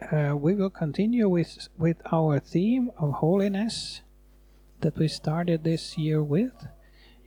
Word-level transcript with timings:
Uh, 0.00 0.34
we 0.34 0.54
will 0.54 0.70
continue 0.70 1.28
with 1.28 1.68
with 1.76 2.00
our 2.10 2.40
theme 2.40 2.90
of 2.98 3.12
holiness 3.14 4.00
that 4.80 4.96
we 4.96 5.06
started 5.06 5.62
this 5.62 5.98
year 5.98 6.22
with. 6.22 6.66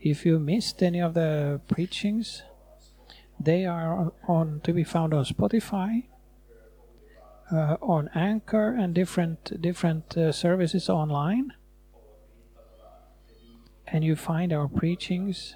If 0.02 0.26
you 0.26 0.39
missed 0.39 0.81
any 0.81 0.99
of 0.99 1.13
the 1.13 1.62
preachings, 1.67 2.41
they 3.39 3.65
are 3.65 4.12
on, 4.28 4.62
to 4.63 4.73
be 4.73 4.83
found 4.83 5.13
on 5.13 5.23
Spotify, 5.23 6.05
uh, 7.51 7.78
on 7.80 8.09
Anchor, 8.16 8.76
and 8.76 8.96
different 8.96 9.62
different 9.62 10.18
uh, 10.18 10.32
services 10.32 10.90
online. 10.90 11.54
And 13.86 14.04
you 14.04 14.16
find 14.16 14.52
our 14.52 14.68
preachings. 14.68 15.55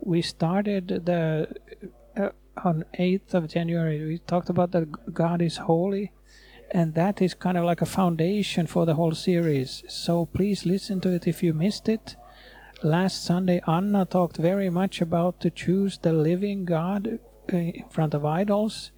We 0.00 0.20
started 0.20 1.06
the 1.06 1.48
uh, 2.14 2.28
on 2.64 2.84
8th 2.98 3.34
of 3.34 3.48
January. 3.48 4.04
We 4.04 4.18
talked 4.18 4.50
about 4.50 4.72
that 4.72 5.12
God 5.14 5.42
is 5.42 5.58
holy, 5.58 6.12
and 6.70 6.94
that 6.94 7.20
is 7.20 7.34
kind 7.34 7.56
of 7.56 7.64
like 7.64 7.82
a 7.82 7.86
foundation 7.86 8.66
for 8.66 8.86
the 8.86 8.94
whole 8.94 9.14
series. 9.14 9.82
So 9.88 10.26
please 10.26 10.66
listen 10.66 11.00
to 11.02 11.10
it 11.10 11.26
if 11.26 11.42
you 11.42 11.52
missed 11.52 11.88
it. 11.88 12.16
Last 12.82 13.24
Sunday, 13.24 13.60
Anna 13.66 14.04
talked 14.04 14.36
very 14.36 14.70
much 14.70 15.00
about 15.00 15.40
to 15.40 15.50
choose 15.50 15.98
the 15.98 16.12
living 16.12 16.64
God 16.64 17.18
uh, 17.52 17.56
in 17.56 17.84
front 17.90 18.14
of 18.14 18.24
idols, 18.24 18.90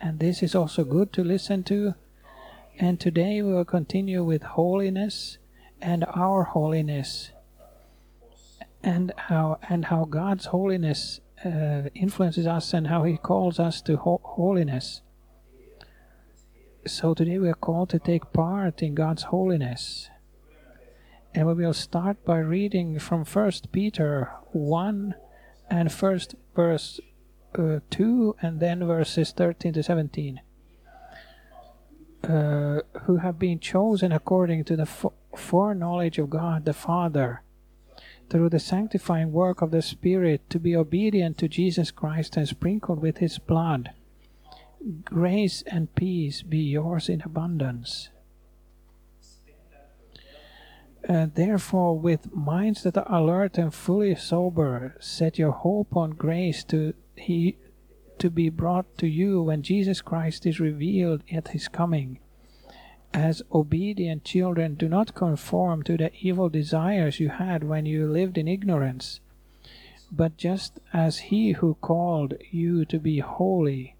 and 0.00 0.20
this 0.20 0.42
is 0.42 0.54
also 0.54 0.84
good 0.84 1.12
to 1.14 1.24
listen 1.24 1.62
to. 1.64 1.94
And 2.78 2.98
today 3.00 3.42
we 3.42 3.52
will 3.52 3.64
continue 3.64 4.24
with 4.24 4.42
holiness 4.42 5.38
and 5.82 6.04
our 6.14 6.44
holiness, 6.44 7.32
and 8.82 9.12
how 9.16 9.58
and 9.68 9.86
how 9.86 10.04
God's 10.04 10.46
holiness 10.46 11.20
uh, 11.44 11.88
influences 11.94 12.46
us 12.46 12.72
and 12.74 12.88
how 12.88 13.04
He 13.04 13.16
calls 13.16 13.58
us 13.58 13.80
to 13.82 13.96
ho- 13.96 14.20
holiness. 14.22 15.02
So 16.86 17.14
today 17.14 17.38
we 17.38 17.48
are 17.48 17.54
called 17.54 17.90
to 17.90 17.98
take 17.98 18.32
part 18.32 18.82
in 18.82 18.94
God's 18.94 19.24
holiness. 19.24 20.08
And 21.34 21.46
we 21.46 21.54
will 21.54 21.74
start 21.74 22.24
by 22.24 22.38
reading 22.38 22.98
from 22.98 23.24
First 23.24 23.70
Peter 23.70 24.32
1 24.52 25.14
and 25.70 25.92
first 25.92 26.34
verse 26.56 27.00
uh, 27.56 27.80
2 27.90 28.36
and 28.42 28.60
then 28.60 28.86
verses 28.86 29.32
13 29.32 29.74
to 29.74 29.82
17. 29.82 30.40
Uh, 32.22 32.80
who 33.02 33.16
have 33.16 33.38
been 33.38 33.58
chosen 33.58 34.12
according 34.12 34.62
to 34.64 34.76
the 34.76 34.84
fo- 34.84 35.14
foreknowledge 35.34 36.18
of 36.18 36.28
God 36.28 36.64
the 36.64 36.74
Father 36.74 37.42
through 38.30 38.48
the 38.48 38.60
sanctifying 38.60 39.32
work 39.32 39.60
of 39.60 39.72
the 39.72 39.82
Spirit 39.82 40.48
to 40.48 40.58
be 40.58 40.76
obedient 40.76 41.36
to 41.38 41.48
Jesus 41.48 41.90
Christ 41.90 42.36
and 42.36 42.48
sprinkled 42.48 43.00
with 43.02 43.18
His 43.18 43.38
blood. 43.38 43.90
Grace 45.04 45.62
and 45.66 45.94
peace 45.94 46.42
be 46.42 46.58
yours 46.58 47.08
in 47.08 47.20
abundance. 47.22 48.08
Uh, 51.08 51.26
therefore, 51.34 51.98
with 51.98 52.32
minds 52.34 52.82
that 52.82 52.96
are 52.96 53.12
alert 53.12 53.58
and 53.58 53.74
fully 53.74 54.14
sober, 54.14 54.96
set 55.00 55.38
your 55.38 55.50
hope 55.50 55.96
on 55.96 56.10
grace 56.10 56.62
to 56.64 56.94
he 57.16 57.56
to 58.18 58.30
be 58.30 58.50
brought 58.50 58.98
to 58.98 59.06
you 59.06 59.42
when 59.42 59.62
Jesus 59.62 60.02
Christ 60.02 60.44
is 60.46 60.60
revealed 60.60 61.24
at 61.32 61.48
his 61.48 61.68
coming. 61.68 62.20
As 63.12 63.42
obedient 63.52 64.24
children, 64.24 64.76
do 64.76 64.88
not 64.88 65.14
conform 65.14 65.82
to 65.82 65.96
the 65.96 66.12
evil 66.20 66.48
desires 66.48 67.18
you 67.18 67.28
had 67.28 67.64
when 67.64 67.84
you 67.84 68.06
lived 68.06 68.38
in 68.38 68.46
ignorance, 68.46 69.20
but 70.12 70.36
just 70.36 70.78
as 70.92 71.18
he 71.18 71.52
who 71.52 71.74
called 71.80 72.34
you 72.50 72.84
to 72.84 72.98
be 73.00 73.18
holy, 73.18 73.96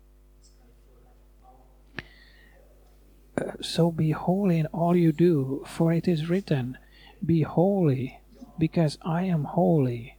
uh, 3.37 3.53
so 3.61 3.91
be 3.91 4.13
holy 4.13 4.59
in 4.59 4.67
all 4.67 4.95
you 4.97 5.13
do, 5.13 5.65
for 5.67 5.93
it 5.93 6.07
is 6.07 6.29
written, 6.29 6.79
Be 7.25 7.43
holy, 7.43 8.21
because 8.59 8.97
I 9.03 9.25
am 9.25 9.45
holy. 9.45 10.17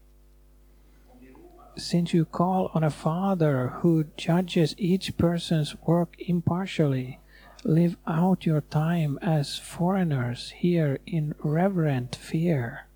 Since 1.78 2.14
you 2.14 2.26
call 2.26 2.70
on 2.74 2.84
a 2.84 2.90
Father 2.90 3.68
who 3.80 4.06
judges 4.18 4.76
each 4.78 5.18
person's 5.18 5.76
work 5.88 6.16
impartially, 6.20 7.20
live 7.64 7.96
out 8.08 8.46
your 8.46 8.62
time 8.62 9.20
as 9.22 9.58
foreigners 9.58 10.52
here 10.58 10.98
in 11.06 11.36
reverent 11.44 12.16
fear. 12.16 12.88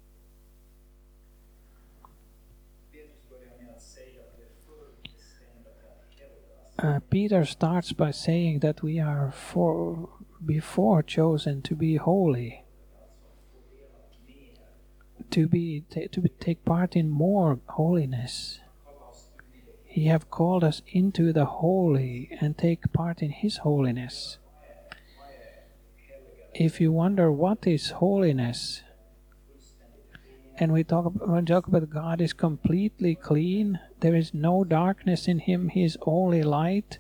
Uh, 6.78 7.00
Peter 7.10 7.46
starts 7.46 7.94
by 7.94 8.12
saying 8.12 8.60
that 8.60 8.84
we 8.84 9.00
are 9.00 9.32
for 9.32 10.10
before 10.46 11.02
chosen 11.02 11.62
to 11.62 11.74
be 11.74 11.96
holy, 11.96 12.64
to 15.32 15.48
be 15.48 15.86
to 15.92 16.22
take 16.40 16.66
part 16.66 16.96
in 16.96 17.10
more 17.10 17.60
holiness. 17.68 18.60
He 19.86 20.08
have 20.08 20.30
called 20.30 20.66
us 20.66 20.82
into 20.88 21.32
the 21.32 21.46
holy 21.46 22.30
and 22.42 22.58
take 22.58 22.92
part 22.92 23.22
in 23.22 23.32
His 23.32 23.58
holiness. 23.58 24.38
If 26.58 26.80
you 26.80 26.94
wonder 26.94 27.30
what 27.34 27.68
is 27.68 27.90
holiness, 27.90 28.82
and 30.58 30.72
we 30.72 30.86
talk 30.86 31.06
about, 31.06 31.28
when 31.28 31.42
we 31.42 31.46
talk 31.46 31.68
about 31.68 31.90
God 31.90 32.22
is 32.22 32.32
completely 32.32 33.14
clean, 33.14 33.82
there 34.00 34.16
is 34.16 34.34
no 34.34 34.64
darkness 34.64 35.28
in 35.28 35.40
Him. 35.40 35.68
He 35.68 35.84
is 35.84 35.98
only 36.04 36.44
light. 36.44 37.00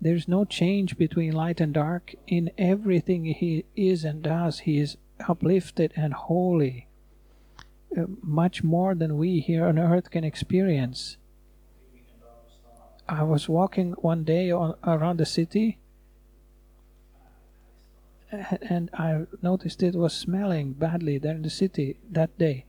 There 0.00 0.14
is 0.14 0.26
no 0.26 0.46
change 0.46 0.96
between 0.96 1.32
light 1.32 1.60
and 1.60 1.74
dark. 1.74 2.14
In 2.26 2.50
everything 2.56 3.26
He 3.26 3.66
is 3.76 4.02
and 4.02 4.22
does, 4.22 4.60
He 4.60 4.78
is 4.78 4.96
uplifted 5.28 5.92
and 5.94 6.14
holy, 6.14 6.88
uh, 7.94 8.04
much 8.22 8.64
more 8.64 8.94
than 8.94 9.18
we 9.18 9.40
here 9.40 9.66
on 9.66 9.78
earth 9.78 10.10
can 10.10 10.24
experience. 10.24 11.18
I 13.06 13.24
was 13.24 13.46
walking 13.46 13.92
one 13.98 14.24
day 14.24 14.50
on, 14.50 14.76
around 14.82 15.18
the 15.18 15.26
city 15.26 15.80
and 18.32 18.90
I 18.92 19.26
noticed 19.42 19.82
it 19.82 19.94
was 19.94 20.14
smelling 20.14 20.72
badly 20.72 21.18
there 21.18 21.34
in 21.34 21.42
the 21.42 21.50
city 21.50 21.98
that 22.10 22.36
day. 22.38 22.64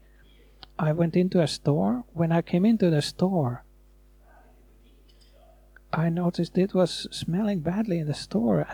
I 0.78 0.92
went 0.92 1.16
into 1.16 1.40
a 1.40 1.48
store. 1.48 2.04
When 2.12 2.30
I 2.30 2.42
came 2.42 2.64
into 2.64 2.90
the 2.90 3.02
store, 3.02 3.64
I 5.92 6.08
noticed 6.08 6.56
it 6.56 6.74
was 6.74 7.08
smelling 7.10 7.60
badly 7.60 7.98
in 7.98 8.06
the 8.06 8.14
store. 8.14 8.66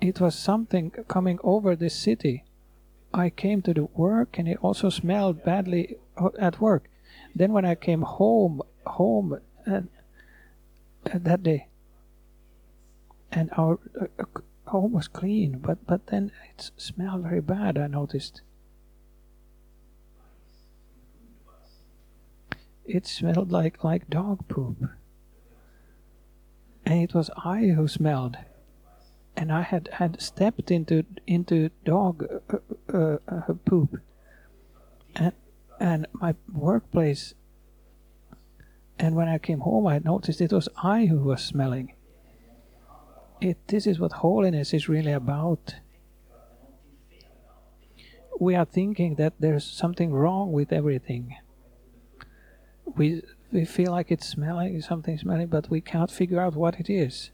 It 0.00 0.20
was 0.20 0.34
something 0.34 0.90
coming 1.08 1.38
over 1.42 1.76
this 1.76 1.94
city. 1.94 2.44
I 3.12 3.30
came 3.30 3.62
to 3.62 3.74
the 3.74 3.84
work 3.84 4.38
and 4.38 4.48
it 4.48 4.58
also 4.62 4.88
smelled 4.90 5.44
badly 5.44 5.96
at 6.38 6.60
work. 6.60 6.88
Then 7.34 7.52
when 7.52 7.64
I 7.64 7.74
came 7.74 8.02
home, 8.02 8.62
home 8.86 9.40
uh, 9.66 9.80
that 11.04 11.42
day, 11.42 11.68
and 13.32 13.50
our 13.56 13.78
uh, 14.00 14.24
was 14.72 15.08
clean, 15.08 15.58
but 15.58 15.86
but 15.86 16.08
then 16.08 16.32
it 16.50 16.70
smelled 16.76 17.22
very 17.22 17.40
bad. 17.40 17.78
I 17.78 17.86
noticed. 17.86 18.42
It 22.84 23.06
smelled 23.06 23.50
like 23.50 23.82
like 23.82 24.08
dog 24.08 24.46
poop, 24.48 24.90
and 26.84 27.02
it 27.02 27.14
was 27.14 27.30
I 27.44 27.66
who 27.68 27.88
smelled, 27.88 28.36
and 29.36 29.52
I 29.52 29.62
had 29.62 29.88
had 29.94 30.20
stepped 30.20 30.70
into 30.70 31.04
into 31.26 31.70
dog 31.84 32.26
uh, 32.52 32.58
uh, 32.92 33.18
uh, 33.28 33.54
poop, 33.64 34.00
and 35.14 35.32
and 35.80 36.06
my 36.12 36.34
workplace. 36.52 37.34
And 38.98 39.14
when 39.14 39.28
I 39.28 39.36
came 39.36 39.60
home, 39.60 39.86
I 39.86 39.98
noticed 39.98 40.40
it 40.40 40.54
was 40.54 40.70
I 40.82 41.04
who 41.04 41.18
was 41.18 41.44
smelling 41.44 41.95
it 43.40 43.68
this 43.68 43.86
is 43.86 43.98
what 43.98 44.12
holiness 44.12 44.72
is 44.72 44.88
really 44.88 45.12
about. 45.12 45.76
We 48.38 48.54
are 48.54 48.64
thinking 48.64 49.14
that 49.16 49.34
there's 49.40 49.64
something 49.64 50.12
wrong 50.12 50.52
with 50.52 50.72
everything. 50.72 51.36
We 52.84 53.22
we 53.52 53.64
feel 53.64 53.92
like 53.92 54.10
it's 54.10 54.28
smelling 54.28 54.80
something 54.82 55.18
smelling 55.18 55.48
but 55.48 55.70
we 55.70 55.80
can't 55.80 56.10
figure 56.10 56.40
out 56.40 56.54
what 56.54 56.80
it 56.80 56.90
is. 56.90 57.30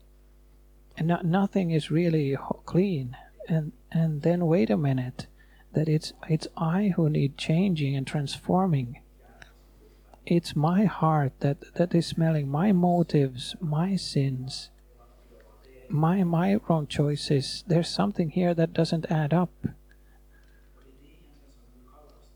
And 0.96 1.08
not, 1.08 1.24
nothing 1.24 1.70
is 1.70 1.90
really 1.90 2.36
clean. 2.66 3.16
And 3.48 3.72
and 3.90 4.22
then 4.22 4.46
wait 4.46 4.70
a 4.70 4.76
minute 4.76 5.26
that 5.72 5.88
it's 5.88 6.12
it's 6.28 6.46
i 6.56 6.92
who 6.96 7.08
need 7.08 7.38
changing 7.38 7.96
and 7.96 8.06
transforming. 8.06 9.00
It's 10.24 10.54
my 10.54 10.84
heart 10.84 11.32
that 11.40 11.74
that 11.74 11.94
is 11.94 12.06
smelling 12.06 12.48
my 12.48 12.72
motives 12.72 13.56
my 13.60 13.96
sins 13.96 14.70
my 15.92 16.24
my 16.24 16.56
wrong 16.68 16.86
choices 16.86 17.64
there's 17.66 17.88
something 17.88 18.30
here 18.30 18.54
that 18.54 18.72
doesn't 18.72 19.10
add 19.10 19.32
up 19.34 19.52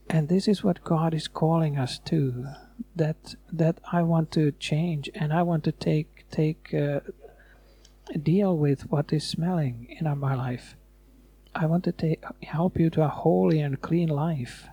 and 0.09 0.29
this 0.29 0.47
is 0.47 0.63
what 0.63 0.85
god 0.85 1.15
is 1.15 1.27
calling 1.27 1.79
us 1.79 1.99
to 1.99 2.47
that 2.95 3.35
that 3.53 3.81
i 3.93 4.03
want 4.03 4.31
to 4.31 4.53
change 4.53 5.09
and 5.15 5.33
i 5.33 5.43
want 5.43 5.65
to 5.65 5.73
take 5.73 6.27
take 6.31 6.75
uh, 6.75 7.01
deal 8.23 8.57
with 8.57 8.91
what 8.91 9.13
is 9.13 9.27
smelling 9.27 9.97
in 9.99 10.19
my 10.19 10.35
life. 10.35 10.77
I 11.55 11.67
want 11.67 11.85
to 11.85 11.93
take, 11.93 12.23
help 12.43 12.79
you 12.79 12.91
to 12.91 13.03
a 13.03 13.09
holy 13.09 13.61
and 13.61 13.81
clean 13.81 14.09
life. 14.09 14.69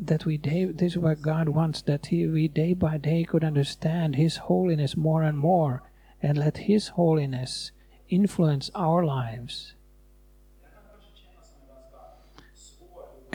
That 0.00 0.24
we 0.24 0.38
day, 0.38 0.64
this 0.64 0.92
is 0.92 0.98
what 0.98 1.20
God 1.22 1.48
wants, 1.48 1.82
that 1.82 2.06
he, 2.06 2.26
we 2.26 2.48
day 2.48 2.72
by 2.72 2.98
day 2.98 3.24
could 3.24 3.44
understand 3.44 4.16
His 4.16 4.36
holiness 4.36 4.96
more 4.96 5.22
and 5.22 5.36
more, 5.36 5.82
and 6.22 6.38
let 6.38 6.58
His 6.58 6.88
holiness 6.88 7.72
influence 8.08 8.70
our 8.74 9.04
lives. 9.04 9.74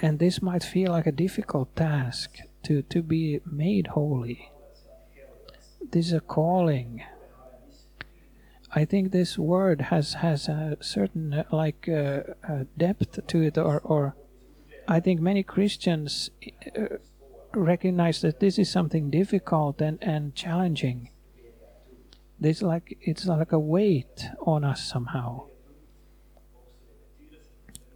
And 0.02 0.20
this 0.20 0.42
might 0.42 0.64
feel 0.64 0.92
like 0.92 1.06
a 1.06 1.12
difficult 1.12 1.76
task 1.76 2.40
to, 2.64 2.82
to 2.84 3.02
be 3.02 3.40
made 3.46 3.88
holy. 3.88 4.52
This 5.92 6.08
is 6.08 6.14
a 6.14 6.20
calling. 6.20 7.04
I 8.76 8.86
think 8.86 9.12
this 9.12 9.38
word 9.38 9.82
has 9.82 10.16
has 10.16 10.48
a 10.48 10.78
certain 10.82 11.34
uh, 11.34 11.44
like 11.52 11.88
uh, 11.88 12.22
uh, 12.48 12.64
depth 12.76 13.28
to 13.28 13.42
it, 13.42 13.58
or 13.58 13.80
or 13.82 14.16
I 14.88 15.00
think 15.00 15.22
many 15.22 15.44
Christians 15.44 16.30
uh, 16.78 16.98
recognize 17.54 18.22
that 18.22 18.40
this 18.40 18.60
is 18.60 18.70
something 18.70 19.10
difficult 19.10 19.82
and 19.82 19.98
and 20.02 20.36
challenging. 20.36 21.10
This 22.40 22.62
like 22.62 22.98
it's 23.02 23.26
like 23.26 23.52
a 23.52 23.60
weight 23.60 24.30
on 24.46 24.64
us 24.64 24.84
somehow 24.84 25.48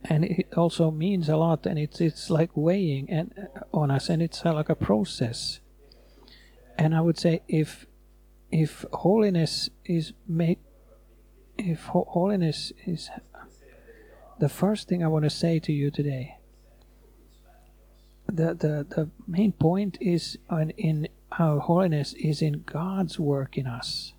and 0.09 0.23
it 0.23 0.47
also 0.55 0.89
means 0.91 1.29
a 1.29 1.37
lot 1.37 1.65
and 1.65 1.77
it's 1.77 1.99
it's 1.99 2.29
like 2.29 2.49
weighing 2.55 3.09
and 3.09 3.33
uh, 3.37 3.77
on 3.77 3.91
us 3.91 4.09
and 4.09 4.21
it's 4.21 4.45
uh, 4.45 4.53
like 4.53 4.69
a 4.69 4.75
process 4.75 5.59
and 6.77 6.95
i 6.95 7.01
would 7.01 7.17
say 7.17 7.41
if 7.47 7.85
if 8.51 8.85
holiness 8.93 9.69
is 9.85 10.13
made 10.27 10.59
if 11.57 11.85
ho- 11.85 12.07
holiness 12.09 12.71
is 12.85 13.09
the 14.39 14.49
first 14.49 14.87
thing 14.87 15.03
i 15.03 15.07
want 15.07 15.23
to 15.23 15.29
say 15.29 15.59
to 15.59 15.73
you 15.73 15.91
today 15.91 16.36
the 18.27 18.53
the, 18.53 18.85
the 18.89 19.09
main 19.27 19.51
point 19.51 19.97
is 19.99 20.37
on, 20.49 20.71
in 20.71 21.07
our 21.39 21.59
holiness 21.59 22.13
is 22.13 22.41
in 22.41 22.63
god's 22.65 23.19
work 23.19 23.57
in 23.57 23.67
us 23.67 24.13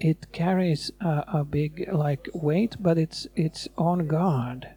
it 0.00 0.32
carries 0.32 0.90
a, 1.00 1.24
a 1.28 1.44
big 1.44 1.88
like 1.92 2.28
weight, 2.32 2.76
but 2.80 2.96
it's 2.96 3.26
it's 3.36 3.68
on 3.76 4.06
God. 4.06 4.70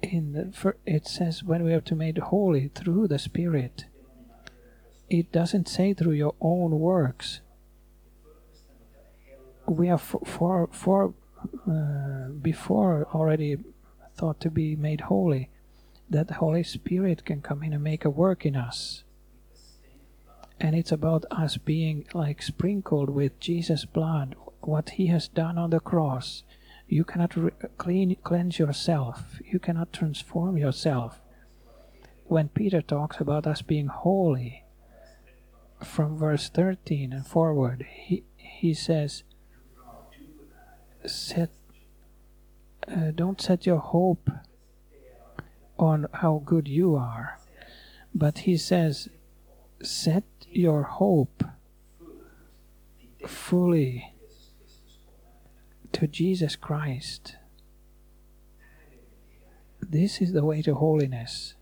In 0.00 0.32
the, 0.32 0.74
it 0.86 1.08
says 1.08 1.42
when 1.42 1.64
we 1.64 1.72
have 1.72 1.84
to 1.86 1.96
make 1.96 2.18
holy 2.18 2.68
through 2.68 3.08
the 3.08 3.18
Spirit. 3.18 3.86
It 5.10 5.32
doesn't 5.32 5.68
say 5.68 5.92
through 5.92 6.12
your 6.12 6.34
own 6.40 6.78
works. 6.78 7.40
We 9.66 9.90
are 9.90 9.98
for 9.98 10.20
for, 10.24 10.68
for 10.70 11.14
uh, 11.70 12.28
before 12.40 13.06
already 13.14 13.58
thought 14.16 14.40
to 14.40 14.50
be 14.50 14.76
made 14.76 15.02
holy, 15.02 15.50
that 16.10 16.28
the 16.28 16.34
Holy 16.34 16.62
Spirit 16.62 17.24
can 17.24 17.42
come 17.42 17.62
in 17.62 17.72
and 17.72 17.82
make 17.82 18.04
a 18.04 18.10
work 18.10 18.44
in 18.44 18.56
us 18.56 19.04
and 20.60 20.74
it's 20.74 20.92
about 20.92 21.24
us 21.30 21.56
being 21.56 22.06
like 22.14 22.42
sprinkled 22.42 23.10
with 23.10 23.38
Jesus' 23.40 23.84
blood, 23.84 24.34
what 24.60 24.90
He 24.90 25.06
has 25.06 25.28
done 25.28 25.56
on 25.56 25.70
the 25.70 25.80
cross. 25.80 26.42
You 26.88 27.04
cannot 27.04 27.36
re- 27.36 27.50
clean, 27.76 28.16
cleanse 28.24 28.58
yourself, 28.58 29.40
you 29.44 29.58
cannot 29.58 29.92
transform 29.92 30.56
yourself. 30.56 31.20
When 32.24 32.48
Peter 32.48 32.82
talks 32.82 33.20
about 33.20 33.46
us 33.46 33.62
being 33.62 33.86
holy, 33.86 34.64
from 35.82 36.18
verse 36.18 36.48
13 36.48 37.12
and 37.12 37.26
forward, 37.26 37.86
he, 37.88 38.24
he 38.36 38.74
says, 38.74 39.22
set, 41.06 41.50
uh, 42.86 43.10
Don't 43.14 43.40
set 43.40 43.66
your 43.66 43.78
hope 43.78 44.30
on 45.78 46.06
how 46.12 46.42
good 46.44 46.68
you 46.68 46.96
are, 46.96 47.38
but 48.14 48.38
he 48.38 48.56
says, 48.56 49.08
Set 49.82 50.24
your 50.50 50.82
hope 50.82 51.44
fully 53.26 54.12
to 55.92 56.06
Jesus 56.06 56.56
Christ. 56.56 57.36
This 59.80 60.20
is 60.20 60.32
the 60.32 60.44
way 60.44 60.62
to 60.62 60.74
holiness. 60.74 61.54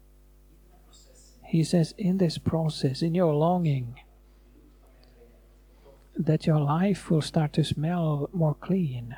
He 1.44 1.62
says, 1.62 1.94
in 1.96 2.18
this 2.18 2.38
process, 2.38 3.02
in 3.02 3.14
your 3.14 3.32
longing, 3.32 4.00
that 6.16 6.46
your 6.46 6.58
life 6.58 7.10
will 7.10 7.22
start 7.22 7.52
to 7.52 7.62
smell 7.64 8.28
more 8.32 8.54
clean, 8.54 9.16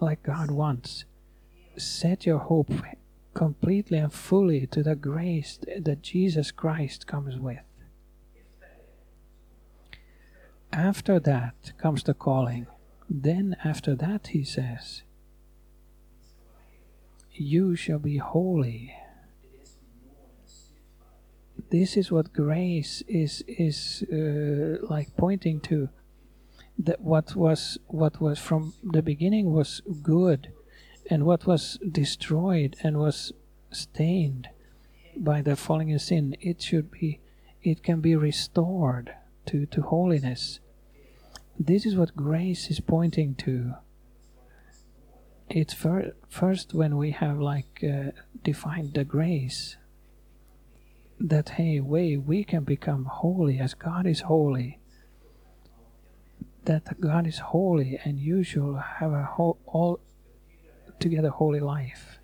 like 0.00 0.22
God 0.22 0.50
wants. 0.50 1.04
Set 1.76 2.26
your 2.26 2.38
hope 2.38 2.72
completely 3.34 3.98
and 3.98 4.12
fully 4.12 4.66
to 4.66 4.82
the 4.82 4.94
grace 4.94 5.58
that 5.78 6.02
Jesus 6.02 6.50
Christ 6.50 7.06
comes 7.06 7.38
with. 7.38 7.60
After 10.72 11.18
that 11.20 11.72
comes 11.78 12.02
the 12.02 12.14
calling. 12.14 12.66
Then, 13.08 13.56
after 13.64 13.96
that, 13.96 14.28
he 14.28 14.44
says, 14.44 15.02
You 17.32 17.74
shall 17.74 17.98
be 17.98 18.18
holy. 18.18 18.94
This 21.70 21.96
is 21.96 22.12
what 22.12 22.32
grace 22.32 23.02
is 23.08 23.42
is 23.48 24.04
uh, 24.12 24.84
like 24.86 25.16
pointing 25.16 25.60
to. 25.62 25.88
That 26.82 27.00
what 27.00 27.36
was 27.36 27.78
what 27.88 28.20
was 28.20 28.38
from 28.38 28.72
the 28.82 29.02
beginning 29.02 29.52
was 29.52 29.82
good, 30.02 30.52
and 31.10 31.24
what 31.24 31.46
was 31.46 31.78
destroyed 31.86 32.76
and 32.82 32.98
was 32.98 33.32
stained 33.70 34.48
by 35.16 35.42
the 35.42 35.56
falling 35.56 35.90
in 35.90 35.98
sin, 35.98 36.36
it 36.40 36.62
should 36.62 36.90
be, 36.90 37.20
it 37.62 37.82
can 37.82 38.00
be 38.00 38.16
restored 38.16 39.14
to, 39.46 39.66
to 39.66 39.82
holiness. 39.82 40.60
This 41.58 41.84
is 41.84 41.96
what 41.96 42.16
grace 42.16 42.70
is 42.70 42.80
pointing 42.80 43.34
to. 43.36 43.74
It's 45.48 45.74
fir- 45.74 46.14
first 46.28 46.72
when 46.72 46.96
we 46.96 47.10
have 47.10 47.38
like 47.38 47.84
uh, 47.84 48.12
defined 48.42 48.94
the 48.94 49.04
grace 49.04 49.76
that 51.18 51.50
hey, 51.50 51.80
way 51.80 52.16
we 52.16 52.44
can 52.44 52.64
become 52.64 53.04
holy 53.04 53.58
as 53.58 53.74
God 53.74 54.06
is 54.06 54.22
holy. 54.22 54.79
That 56.64 57.00
God 57.00 57.26
is 57.26 57.38
holy 57.38 57.98
and 58.04 58.18
you 58.18 58.42
should 58.42 58.76
have 58.98 59.12
a 59.12 59.24
whole, 59.24 59.58
all 59.66 60.00
together 60.98 61.30
holy 61.30 61.60
life. 61.60 62.18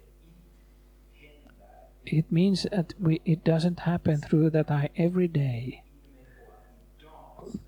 It 2.04 2.30
means 2.30 2.66
that 2.70 2.94
we 3.00 3.20
it 3.24 3.42
doesn't 3.42 3.80
happen 3.80 4.18
through 4.18 4.50
that 4.50 4.70
I 4.70 4.90
every 4.96 5.26
day 5.26 5.82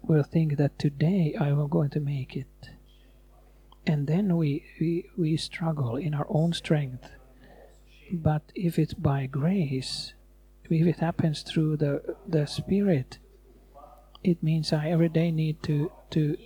will 0.02 0.22
think 0.22 0.56
that 0.56 0.78
today 0.78 1.34
I 1.38 1.48
am 1.48 1.68
going 1.68 1.90
to 1.90 2.00
make 2.00 2.36
it. 2.36 2.70
And 3.86 4.06
then 4.06 4.36
we, 4.36 4.64
we, 4.80 5.08
we 5.16 5.36
struggle 5.36 5.96
in 5.96 6.14
our 6.14 6.26
own 6.28 6.52
strength. 6.52 7.10
But 8.12 8.42
if 8.54 8.78
it's 8.78 8.94
by 8.94 9.26
grace, 9.26 10.14
if 10.64 10.86
it 10.86 11.00
happens 11.00 11.42
through 11.42 11.78
the, 11.78 12.16
the 12.26 12.46
Spirit, 12.46 13.18
it 14.22 14.42
means 14.42 14.72
I 14.72 14.90
every 14.90 15.08
day 15.08 15.30
need 15.30 15.62
to, 15.64 15.90
to 16.10 16.36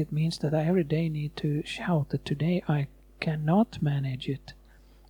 it 0.00 0.12
means 0.12 0.38
that 0.38 0.54
I 0.54 0.64
every 0.64 0.84
day 0.84 1.08
need 1.08 1.36
to 1.36 1.62
shout 1.64 2.10
that 2.10 2.24
today 2.24 2.62
I 2.68 2.88
cannot 3.20 3.82
manage 3.82 4.28
it 4.28 4.54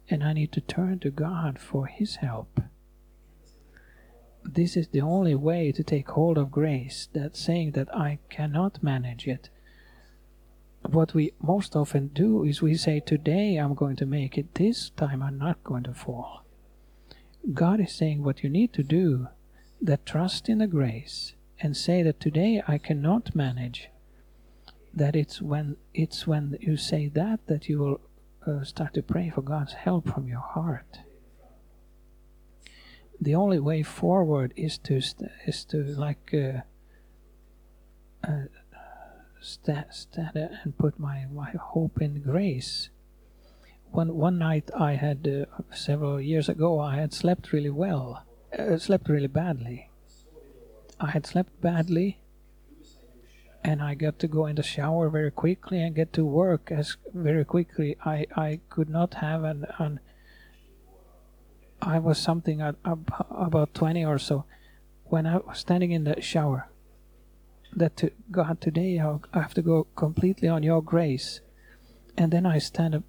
and 0.08 0.22
I 0.22 0.32
need 0.32 0.52
to 0.52 0.60
turn 0.60 0.98
to 1.00 1.10
God 1.10 1.58
for 1.58 1.86
His 1.86 2.16
help 2.16 2.60
this 4.44 4.76
is 4.76 4.88
the 4.88 5.00
only 5.00 5.34
way 5.34 5.72
to 5.72 5.82
take 5.82 6.08
hold 6.10 6.36
of 6.36 6.50
grace, 6.50 7.08
that 7.12 7.36
saying 7.36 7.72
that 7.72 7.94
I 7.94 8.18
cannot 8.28 8.82
manage 8.82 9.26
it. 9.26 9.48
What 10.82 11.14
we 11.14 11.32
most 11.40 11.76
often 11.76 12.08
do 12.08 12.44
is 12.44 12.60
we 12.60 12.74
say, 12.74 13.00
Today 13.00 13.56
I'm 13.56 13.74
going 13.74 13.96
to 13.96 14.06
make 14.06 14.36
it, 14.36 14.54
this 14.54 14.90
time 14.90 15.22
I'm 15.22 15.38
not 15.38 15.62
going 15.62 15.84
to 15.84 15.94
fall. 15.94 16.44
God 17.52 17.80
is 17.80 17.92
saying 17.92 18.22
what 18.22 18.42
you 18.42 18.50
need 18.50 18.72
to 18.74 18.82
do, 18.82 19.28
that 19.80 20.06
trust 20.06 20.48
in 20.48 20.58
the 20.58 20.66
grace, 20.66 21.34
and 21.60 21.76
say 21.76 22.02
that 22.02 22.20
today 22.20 22.62
I 22.66 22.78
cannot 22.78 23.34
manage. 23.34 23.88
That 24.94 25.16
it's 25.16 25.40
when 25.40 25.76
it's 25.94 26.26
when 26.26 26.56
you 26.60 26.76
say 26.76 27.08
that 27.08 27.46
that 27.46 27.68
you 27.68 27.78
will 27.78 28.00
uh, 28.46 28.64
start 28.64 28.94
to 28.94 29.02
pray 29.02 29.30
for 29.30 29.42
God's 29.42 29.72
help 29.72 30.08
from 30.08 30.28
your 30.28 30.40
heart 30.40 30.98
the 33.22 33.34
only 33.36 33.60
way 33.60 33.82
forward 33.84 34.52
is 34.56 34.78
to 34.78 35.00
is 35.46 35.64
to 35.64 35.84
like 35.84 36.34
uh, 36.34 36.62
uh, 38.26 38.46
stand 39.40 40.32
and 40.64 40.76
put 40.76 40.98
my 40.98 41.26
my 41.32 41.52
hope 41.52 42.02
in 42.02 42.20
grace. 42.20 42.90
One 43.92 44.16
one 44.16 44.38
night 44.38 44.70
I 44.74 44.94
had 44.94 45.28
uh, 45.28 45.62
several 45.72 46.20
years 46.20 46.48
ago 46.48 46.80
I 46.80 46.96
had 46.96 47.12
slept 47.12 47.52
really 47.52 47.70
well, 47.70 48.24
uh, 48.58 48.76
slept 48.78 49.08
really 49.08 49.28
badly, 49.28 49.88
I 50.98 51.10
had 51.10 51.24
slept 51.24 51.60
badly 51.60 52.21
and 53.64 53.80
I 53.80 53.94
got 53.94 54.18
to 54.20 54.28
go 54.28 54.46
in 54.46 54.56
the 54.56 54.62
shower 54.62 55.08
very 55.08 55.30
quickly 55.30 55.80
and 55.80 55.94
get 55.94 56.12
to 56.14 56.24
work 56.24 56.70
as 56.70 56.96
very 57.14 57.44
quickly. 57.44 57.96
I, 58.04 58.26
I 58.36 58.60
could 58.68 58.88
not 58.88 59.14
have 59.14 59.44
an, 59.44 59.66
an 59.78 60.00
I 61.80 61.98
was 61.98 62.18
something 62.18 62.60
at, 62.60 62.76
about 62.84 63.74
20 63.74 64.04
or 64.04 64.18
so 64.18 64.44
when 65.04 65.26
I 65.26 65.38
was 65.38 65.58
standing 65.58 65.92
in 65.92 66.04
the 66.04 66.20
shower. 66.20 66.68
That 67.74 67.96
to 67.98 68.10
God 68.30 68.60
today 68.60 69.00
I 69.00 69.18
have 69.38 69.54
to 69.54 69.62
go 69.62 69.84
completely 69.96 70.48
on 70.48 70.62
your 70.62 70.82
grace. 70.82 71.40
And 72.18 72.30
then 72.32 72.44
I 72.44 72.58
stand 72.58 72.96
up. 72.96 73.04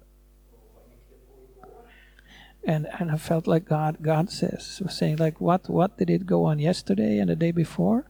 And 2.66 2.86
and 2.98 3.10
I 3.10 3.18
felt 3.18 3.46
like 3.46 3.66
God 3.66 3.98
God 4.00 4.30
says 4.30 4.80
saying 4.88 5.16
like 5.16 5.38
what 5.38 5.68
what 5.68 5.98
did 5.98 6.08
it 6.08 6.24
go 6.24 6.44
on 6.44 6.58
yesterday 6.58 7.18
and 7.18 7.28
the 7.28 7.36
day 7.36 7.50
before 7.50 8.06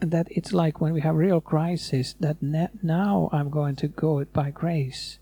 that 0.00 0.28
it's 0.30 0.52
like 0.52 0.80
when 0.80 0.92
we 0.92 1.02
have 1.02 1.14
real 1.14 1.40
crisis 1.40 2.14
that 2.20 2.38
now 2.40 3.28
I'm 3.32 3.50
going 3.50 3.76
to 3.76 3.88
go 3.88 4.18
it 4.18 4.32
by 4.32 4.50
grace. 4.50 5.18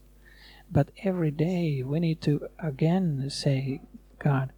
But 0.70 0.90
every 1.02 1.30
day 1.30 1.82
we 1.82 1.98
need 1.98 2.20
to 2.22 2.48
again 2.58 3.28
say 3.30 3.80
God 4.18 4.52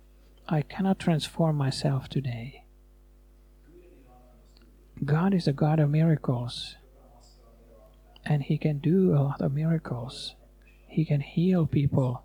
I 0.49 0.63
cannot 0.63 0.99
transform 0.99 1.57
myself 1.57 2.09
today. 2.09 2.65
God 5.05 5.33
is 5.33 5.47
a 5.47 5.53
God 5.53 5.79
of 5.79 5.91
miracles 5.91 6.77
and 8.27 8.43
he 8.43 8.59
can 8.59 8.79
do 8.79 9.15
a 9.15 9.23
lot 9.23 9.41
of 9.41 9.53
miracles. 9.53 10.35
He 10.87 11.05
can 11.05 11.21
heal 11.21 11.67
people 11.67 12.25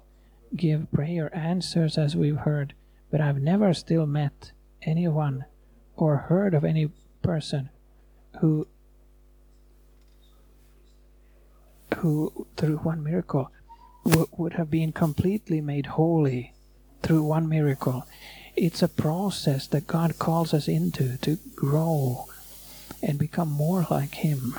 give 0.55 0.91
prayer 0.91 1.33
answers 1.35 1.97
as 1.97 2.15
we've 2.15 2.37
heard, 2.37 2.73
but 3.11 3.21
I've 3.21 3.41
never 3.41 3.73
still 3.73 4.05
met 4.05 4.51
anyone 4.81 5.45
or 5.95 6.17
heard 6.17 6.53
of 6.53 6.65
any 6.65 6.89
person 7.21 7.69
who 8.39 8.67
who 11.97 12.47
through 12.57 12.77
one 12.77 13.03
miracle 13.03 13.51
would 14.37 14.53
have 14.53 14.69
been 14.69 14.91
completely 14.91 15.61
made 15.61 15.85
holy 15.85 16.53
through 17.01 17.23
one 17.23 17.47
miracle. 17.47 18.05
It's 18.55 18.83
a 18.83 18.87
process 18.87 19.67
that 19.67 19.87
God 19.87 20.19
calls 20.19 20.53
us 20.53 20.67
into 20.67 21.17
to 21.17 21.37
grow 21.55 22.25
and 23.01 23.17
become 23.17 23.49
more 23.49 23.87
like 23.89 24.15
Him. 24.15 24.55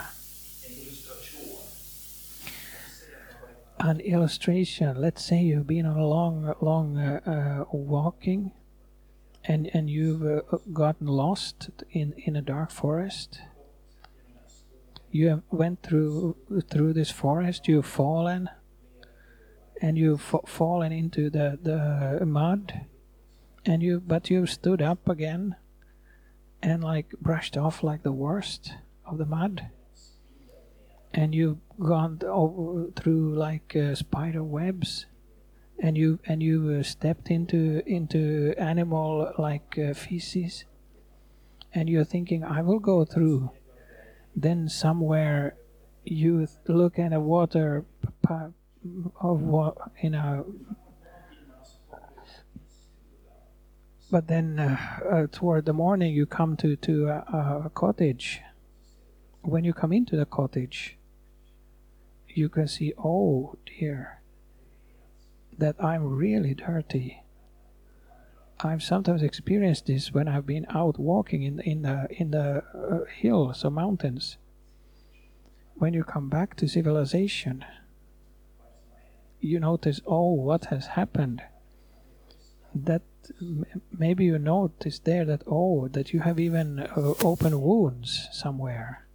an 3.78 4.00
illustration. 4.00 5.00
Let's 5.00 5.24
say 5.24 5.42
you've 5.42 5.66
been 5.66 5.86
on 5.86 5.96
a 5.96 6.06
long, 6.06 6.54
long 6.60 6.98
uh, 6.98 7.20
uh, 7.70 7.76
walking, 7.76 8.52
and 9.44 9.70
and 9.74 9.90
you've 9.90 10.24
uh, 10.24 10.58
gotten 10.72 11.06
lost 11.06 11.70
in 11.90 12.14
in 12.16 12.36
a 12.36 12.42
dark 12.42 12.70
forest. 12.70 13.40
You 15.16 15.42
went 15.50 15.82
through 15.82 16.36
through 16.70 16.92
this 16.92 17.10
forest. 17.10 17.68
You've 17.68 17.86
fallen, 17.86 18.50
and 19.80 19.96
you've 19.98 20.34
fallen 20.46 20.92
into 20.92 21.30
the 21.30 21.58
the 21.60 22.26
mud, 22.26 22.86
and 23.64 23.82
you 23.82 24.00
but 24.00 24.30
you've 24.30 24.50
stood 24.50 24.82
up 24.82 25.08
again, 25.08 25.56
and 26.62 26.84
like 26.84 27.10
brushed 27.20 27.56
off 27.56 27.82
like 27.82 28.02
the 28.02 28.12
worst 28.12 28.72
of 29.04 29.18
the 29.18 29.26
mud 29.26 29.70
and 31.16 31.34
you've 31.34 31.58
gone 31.78 32.20
over 32.26 32.90
through 32.94 33.34
like 33.34 33.74
uh, 33.74 33.94
spider 33.94 34.44
webs 34.44 35.06
and 35.78 35.96
you 35.96 36.18
and 36.26 36.42
you 36.42 36.76
uh, 36.78 36.82
stepped 36.82 37.30
into 37.30 37.82
into 37.86 38.54
animal 38.58 39.32
like 39.38 39.78
uh, 39.78 39.94
feces 39.94 40.64
and 41.72 41.88
you're 41.88 42.04
thinking 42.04 42.44
i 42.44 42.60
will 42.60 42.78
go 42.78 43.04
through 43.04 43.50
then 44.36 44.68
somewhere 44.68 45.56
you 46.04 46.46
look 46.68 46.98
at 46.98 47.12
a 47.12 47.20
water 47.20 47.84
of 49.20 49.40
what 49.40 49.76
you 50.02 50.10
know 50.10 50.46
but 54.10 54.28
then 54.28 54.58
uh, 54.60 54.76
uh, 55.10 55.26
toward 55.32 55.64
the 55.64 55.72
morning 55.72 56.14
you 56.14 56.26
come 56.26 56.56
to 56.56 56.76
to 56.76 57.08
a, 57.08 57.64
a 57.66 57.70
cottage 57.74 58.40
when 59.42 59.64
you 59.64 59.72
come 59.72 59.92
into 59.92 60.14
the 60.16 60.26
cottage 60.26 60.96
you 62.36 62.50
can 62.50 62.68
see, 62.68 62.92
oh 63.02 63.56
dear, 63.64 64.20
that 65.56 65.82
I'm 65.82 66.04
really 66.04 66.52
dirty. 66.52 67.22
I've 68.60 68.82
sometimes 68.82 69.22
experienced 69.22 69.86
this 69.86 70.12
when 70.12 70.28
I've 70.28 70.46
been 70.46 70.66
out 70.70 70.98
walking 70.98 71.42
in 71.42 71.60
in 71.60 71.82
the 71.82 72.06
in 72.10 72.30
the 72.30 72.62
uh, 72.74 73.04
hills 73.04 73.64
or 73.64 73.70
mountains. 73.70 74.38
When 75.74 75.92
you 75.92 76.04
come 76.04 76.30
back 76.30 76.56
to 76.56 76.68
civilization, 76.68 77.64
you 79.40 79.60
notice, 79.60 80.00
oh, 80.06 80.32
what 80.32 80.66
has 80.66 80.86
happened. 80.86 81.42
That 82.74 83.02
maybe 83.90 84.24
you 84.24 84.38
notice 84.38 85.00
there 85.00 85.26
that 85.26 85.42
oh, 85.46 85.88
that 85.88 86.14
you 86.14 86.20
have 86.20 86.40
even 86.40 86.80
uh, 86.80 87.14
open 87.22 87.60
wounds 87.60 88.28
somewhere 88.32 89.06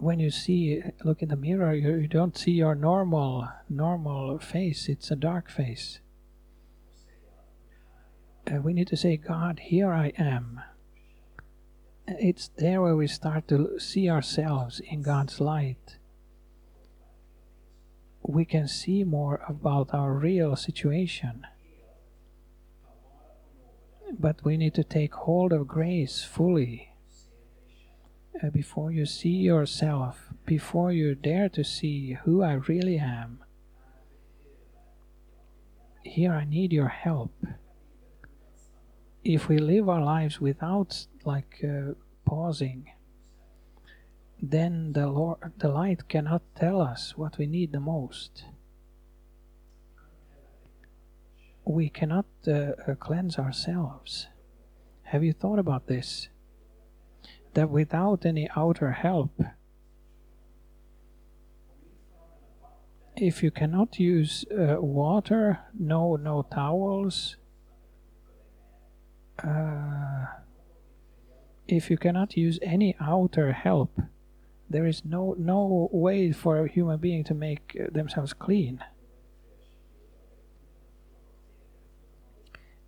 when 0.00 0.18
you 0.18 0.30
see 0.30 0.82
look 1.04 1.22
in 1.22 1.28
the 1.28 1.36
mirror 1.36 1.74
you, 1.74 1.94
you 1.96 2.08
don't 2.08 2.36
see 2.36 2.52
your 2.52 2.74
normal 2.74 3.46
normal 3.68 4.38
face 4.38 4.88
it's 4.88 5.10
a 5.10 5.16
dark 5.16 5.50
face 5.50 6.00
uh, 8.46 8.60
we 8.60 8.72
need 8.72 8.86
to 8.86 8.96
say 8.96 9.16
god 9.16 9.58
here 9.60 9.92
i 9.92 10.12
am 10.18 10.60
it's 12.06 12.48
there 12.56 12.82
where 12.82 12.96
we 12.96 13.06
start 13.06 13.46
to 13.48 13.78
see 13.78 14.08
ourselves 14.08 14.80
in 14.80 15.02
god's 15.02 15.40
light 15.40 15.96
we 18.22 18.44
can 18.44 18.68
see 18.68 19.04
more 19.04 19.42
about 19.48 19.92
our 19.92 20.12
real 20.12 20.54
situation 20.56 21.46
but 24.18 24.44
we 24.44 24.56
need 24.56 24.74
to 24.74 24.84
take 24.84 25.14
hold 25.14 25.52
of 25.52 25.68
grace 25.68 26.22
fully 26.22 26.90
uh, 28.42 28.50
before 28.50 28.90
you 28.90 29.06
see 29.06 29.28
yourself, 29.28 30.28
before 30.46 30.92
you 30.92 31.14
dare 31.14 31.48
to 31.48 31.64
see 31.64 32.18
who 32.24 32.42
I 32.42 32.54
really 32.54 32.98
am. 32.98 33.40
Here 36.02 36.32
I 36.32 36.44
need 36.44 36.72
your 36.72 36.88
help. 36.88 37.32
If 39.22 39.48
we 39.48 39.58
live 39.58 39.88
our 39.88 40.02
lives 40.02 40.40
without 40.40 41.06
like 41.24 41.62
uh, 41.62 41.92
pausing, 42.24 42.90
then 44.40 44.92
the 44.92 45.08
Lord, 45.08 45.52
the 45.58 45.68
light 45.68 46.08
cannot 46.08 46.42
tell 46.54 46.80
us 46.80 47.16
what 47.16 47.36
we 47.38 47.46
need 47.46 47.72
the 47.72 47.80
most. 47.80 48.44
We 51.64 51.88
cannot 51.88 52.26
uh, 52.48 52.72
uh 52.88 52.94
cleanse 52.98 53.38
ourselves. 53.38 54.28
Have 55.02 55.22
you 55.22 55.32
thought 55.32 55.58
about 55.58 55.86
this? 55.86 56.28
that 57.54 57.70
without 57.70 58.24
any 58.24 58.48
outer 58.56 58.92
help, 58.92 59.42
if 63.16 63.42
you 63.42 63.50
cannot 63.50 63.98
use 63.98 64.44
uh, 64.50 64.76
water, 64.80 65.60
no 65.78 66.16
no 66.16 66.42
towels, 66.42 67.36
uh, 69.44 70.26
if 71.68 71.90
you 71.90 71.96
cannot 71.96 72.36
use 72.36 72.58
any 72.62 72.96
outer 73.00 73.52
help, 73.52 74.00
there 74.68 74.86
is 74.86 75.04
no 75.04 75.34
no 75.38 75.88
way 75.92 76.32
for 76.32 76.58
a 76.58 76.68
human 76.68 76.98
being 76.98 77.24
to 77.24 77.34
make 77.34 77.76
uh, 77.78 77.90
themselves 77.92 78.32
clean. 78.32 78.82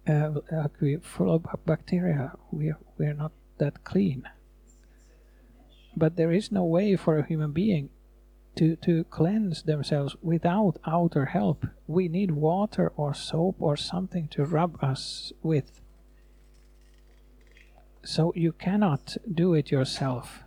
Uh, 0.08 0.30
like 0.50 0.80
we 0.80 0.96
full 0.96 1.32
of 1.34 1.46
bacteria, 1.64 2.32
we 2.50 2.72
we're 2.98 3.14
not 3.14 3.32
that 3.58 3.84
clean 3.84 4.28
but 5.96 6.16
there 6.16 6.32
is 6.32 6.50
no 6.50 6.64
way 6.64 6.96
for 6.96 7.18
a 7.18 7.26
human 7.26 7.52
being 7.52 7.90
to, 8.56 8.76
to 8.76 9.04
cleanse 9.04 9.62
themselves 9.62 10.16
without 10.22 10.78
outer 10.86 11.26
help. 11.26 11.66
We 11.86 12.08
need 12.08 12.32
water 12.32 12.92
or 12.96 13.14
soap 13.14 13.56
or 13.60 13.76
something 13.76 14.28
to 14.28 14.44
rub 14.44 14.82
us 14.82 15.32
with. 15.42 15.81
So 18.04 18.32
you 18.34 18.52
cannot 18.52 19.16
do 19.32 19.54
it 19.54 19.70
yourself. 19.70 20.42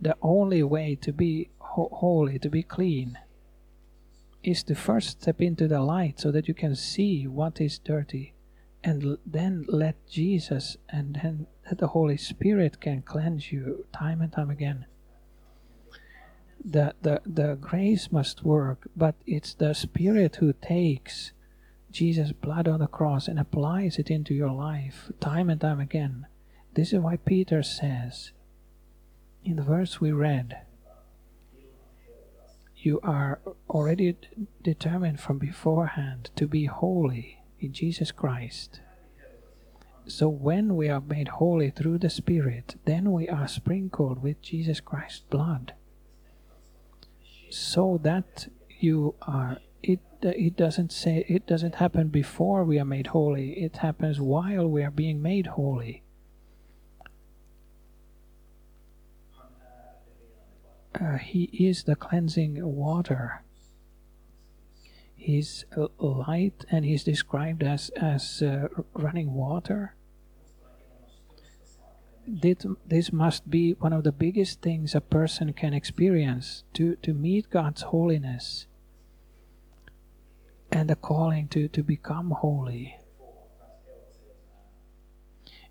The 0.00 0.16
only 0.22 0.62
way 0.62 0.96
to 1.02 1.12
be 1.12 1.50
ho 1.58 1.88
holy, 1.92 2.38
to 2.38 2.48
be 2.48 2.62
clean, 2.62 3.18
is 4.42 4.62
to 4.64 4.74
first 4.74 5.22
step 5.22 5.40
into 5.40 5.68
the 5.68 5.80
light 5.80 6.20
so 6.20 6.30
that 6.30 6.48
you 6.48 6.54
can 6.54 6.74
see 6.74 7.26
what 7.26 7.60
is 7.60 7.78
dirty 7.78 8.34
and 8.86 9.18
then 9.26 9.64
let 9.66 9.96
Jesus 10.08 10.76
and 10.88 11.18
then 11.20 11.46
that 11.68 11.78
the 11.78 11.88
Holy 11.88 12.16
Spirit 12.16 12.80
can 12.80 13.02
cleanse 13.02 13.50
you 13.50 13.84
time 13.92 14.20
and 14.20 14.32
time 14.32 14.48
again. 14.48 14.86
The, 16.64 16.94
the, 17.02 17.20
the 17.26 17.58
grace 17.60 18.12
must 18.12 18.44
work, 18.44 18.88
but 18.96 19.16
it's 19.26 19.54
the 19.54 19.74
Spirit 19.74 20.36
who 20.36 20.52
takes 20.52 21.32
Jesus' 21.96 22.32
blood 22.32 22.68
on 22.68 22.80
the 22.80 22.86
cross 22.86 23.26
and 23.26 23.38
applies 23.38 23.98
it 23.98 24.10
into 24.10 24.34
your 24.34 24.52
life 24.52 25.10
time 25.18 25.48
and 25.48 25.58
time 25.58 25.80
again. 25.80 26.26
This 26.74 26.92
is 26.92 26.98
why 26.98 27.16
Peter 27.16 27.62
says 27.62 28.32
in 29.42 29.56
the 29.56 29.62
verse 29.62 29.98
we 29.98 30.12
read, 30.12 30.58
You 32.76 33.00
are 33.02 33.40
already 33.70 34.14
determined 34.62 35.20
from 35.20 35.38
beforehand 35.38 36.28
to 36.36 36.46
be 36.46 36.66
holy 36.66 37.38
in 37.60 37.72
Jesus 37.72 38.12
Christ. 38.12 38.80
So 40.06 40.28
when 40.28 40.76
we 40.76 40.90
are 40.90 41.00
made 41.00 41.28
holy 41.28 41.70
through 41.70 41.96
the 41.98 42.10
Spirit, 42.10 42.76
then 42.84 43.10
we 43.10 43.26
are 43.26 43.48
sprinkled 43.48 44.22
with 44.22 44.42
Jesus 44.42 44.80
Christ's 44.80 45.24
blood. 45.30 45.72
So 47.48 47.98
that 48.02 48.48
you 48.80 49.14
are 49.22 49.56
it 49.82 50.00
it 50.22 50.56
doesn't 50.56 50.92
say 50.92 51.24
it 51.28 51.46
doesn't 51.46 51.76
happen 51.76 52.08
before 52.08 52.64
we 52.64 52.78
are 52.78 52.84
made 52.84 53.08
holy. 53.08 53.52
It 53.52 53.78
happens 53.78 54.20
while 54.20 54.66
we 54.66 54.82
are 54.82 54.90
being 54.90 55.22
made 55.22 55.46
holy. 55.48 56.02
Uh, 60.98 61.18
he 61.18 61.44
is 61.52 61.84
the 61.84 61.94
cleansing 61.96 62.64
water. 62.64 63.42
He's 65.14 65.64
light 65.98 66.64
and 66.70 66.84
he's 66.84 67.04
described 67.04 67.62
as 67.62 67.90
as 67.90 68.42
uh, 68.42 68.68
running 68.94 69.34
water. 69.34 69.94
This, 72.28 72.66
this 72.84 73.12
must 73.12 73.48
be 73.48 73.74
one 73.74 73.92
of 73.92 74.02
the 74.02 74.10
biggest 74.10 74.60
things 74.60 74.96
a 74.96 75.00
person 75.00 75.52
can 75.52 75.74
experience 75.74 76.64
to 76.74 76.96
to 76.96 77.12
meet 77.14 77.50
God's 77.50 77.82
holiness 77.82 78.66
and 80.76 80.90
the 80.90 80.94
calling 80.94 81.48
to, 81.48 81.68
to 81.68 81.82
become 81.82 82.30
holy. 82.30 82.98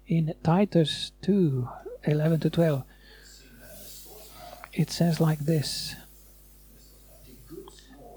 In 0.08 0.34
Titus 0.44 1.12
2 1.22 1.70
11 2.06 2.40
to 2.40 2.50
12, 2.50 2.84
it 4.74 4.90
says 4.90 5.22
like 5.22 5.40
this 5.40 5.96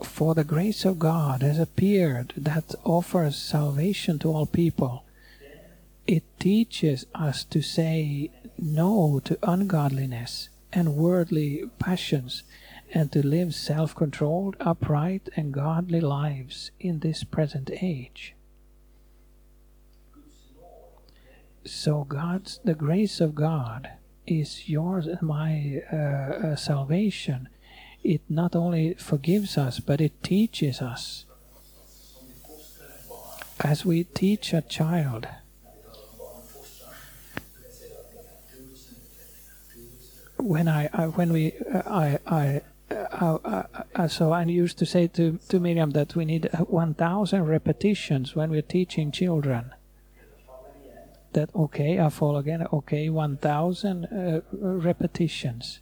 For 0.02 0.34
the 0.34 0.44
grace 0.44 0.86
of 0.86 0.98
God 0.98 1.42
has 1.42 1.58
appeared 1.58 2.32
that 2.38 2.74
offers 2.84 3.36
salvation 3.36 4.18
to 4.20 4.32
all 4.32 4.46
people. 4.46 5.04
It 6.06 6.24
teaches 6.38 7.04
us 7.14 7.44
to 7.44 7.60
say 7.60 8.30
no 8.56 9.20
to 9.24 9.38
ungodliness 9.42 10.48
and 10.72 10.96
worldly 10.96 11.64
passions 11.78 12.44
and 12.92 13.12
to 13.12 13.26
live 13.26 13.54
self 13.54 13.94
controlled, 13.94 14.56
upright, 14.60 15.28
and 15.36 15.52
godly 15.52 16.00
lives 16.00 16.70
in 16.80 17.00
this 17.00 17.24
present 17.24 17.70
age. 17.82 18.34
So, 21.64 22.04
God's 22.04 22.60
the 22.64 22.74
grace 22.74 23.20
of 23.20 23.34
God 23.34 23.90
is 24.26 24.68
yours 24.68 25.06
and 25.06 25.22
my 25.22 25.82
uh, 25.92 25.96
uh, 25.96 26.56
salvation. 26.56 27.48
It 28.02 28.22
not 28.28 28.54
only 28.54 28.94
forgives 28.94 29.58
us, 29.58 29.80
but 29.80 30.00
it 30.00 30.22
teaches 30.22 30.80
us. 30.80 31.26
As 33.60 33.84
we 33.84 34.04
teach 34.04 34.52
a 34.54 34.62
child, 34.62 35.26
when 40.36 40.68
I, 40.68 40.88
I 40.92 41.06
when 41.06 41.32
we 41.32 41.52
uh, 41.72 41.82
I 41.86 42.18
I 42.26 42.60
uh, 42.90 43.62
uh, 43.94 44.08
so 44.08 44.32
I 44.32 44.44
used 44.44 44.78
to 44.78 44.86
say 44.86 45.08
to, 45.08 45.38
to 45.48 45.60
Miriam 45.60 45.90
that 45.90 46.16
we 46.16 46.24
need 46.24 46.48
1,000 46.52 47.46
repetitions 47.46 48.34
when 48.34 48.50
we're 48.50 48.62
teaching 48.62 49.12
children. 49.12 49.72
That, 51.32 51.50
okay, 51.54 52.00
I 52.00 52.08
fall 52.08 52.36
again, 52.36 52.66
okay, 52.72 53.08
1,000 53.08 54.04
uh, 54.06 54.40
repetitions. 54.50 55.80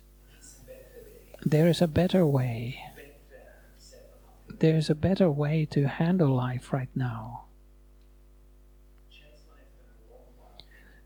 There 1.44 1.68
is 1.68 1.80
a 1.80 1.86
better 1.86 2.26
way. 2.26 2.80
There 4.58 4.76
is 4.76 4.90
a 4.90 4.94
better 4.94 5.30
way 5.30 5.66
to 5.70 5.86
handle 5.86 6.34
life 6.34 6.72
right 6.72 6.88
now. 6.94 7.44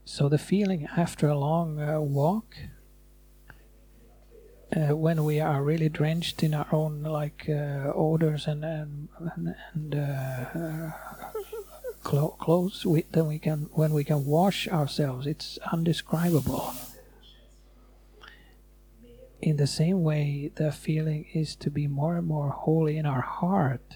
So 0.04 0.28
the 0.28 0.38
feeling 0.38 0.88
after 0.96 1.28
a 1.28 1.38
long 1.38 1.80
uh, 1.80 2.00
walk 2.00 2.56
uh, 4.76 4.96
when 4.96 5.24
we 5.24 5.40
are 5.40 5.62
really 5.62 5.88
drenched 5.88 6.42
in 6.42 6.54
our 6.54 6.68
own 6.72 7.02
like 7.02 7.46
uh, 7.48 7.92
odors 7.94 8.46
and 8.46 8.64
and, 8.64 9.54
and 9.74 9.94
uh, 9.94 10.90
clo- 12.02 12.36
clothes, 12.38 12.86
we, 12.86 13.04
then 13.12 13.26
we 13.26 13.38
can 13.38 13.68
when 13.72 13.92
we 13.92 14.04
can 14.04 14.24
wash 14.24 14.68
ourselves, 14.68 15.26
it's 15.26 15.58
undescribable. 15.72 16.72
In 19.42 19.56
the 19.56 19.66
same 19.66 20.02
way, 20.02 20.50
the 20.54 20.70
feeling 20.70 21.26
is 21.32 21.56
to 21.56 21.70
be 21.70 21.86
more 21.86 22.16
and 22.16 22.26
more 22.26 22.50
holy 22.50 22.98
in 22.98 23.06
our 23.06 23.22
heart. 23.22 23.94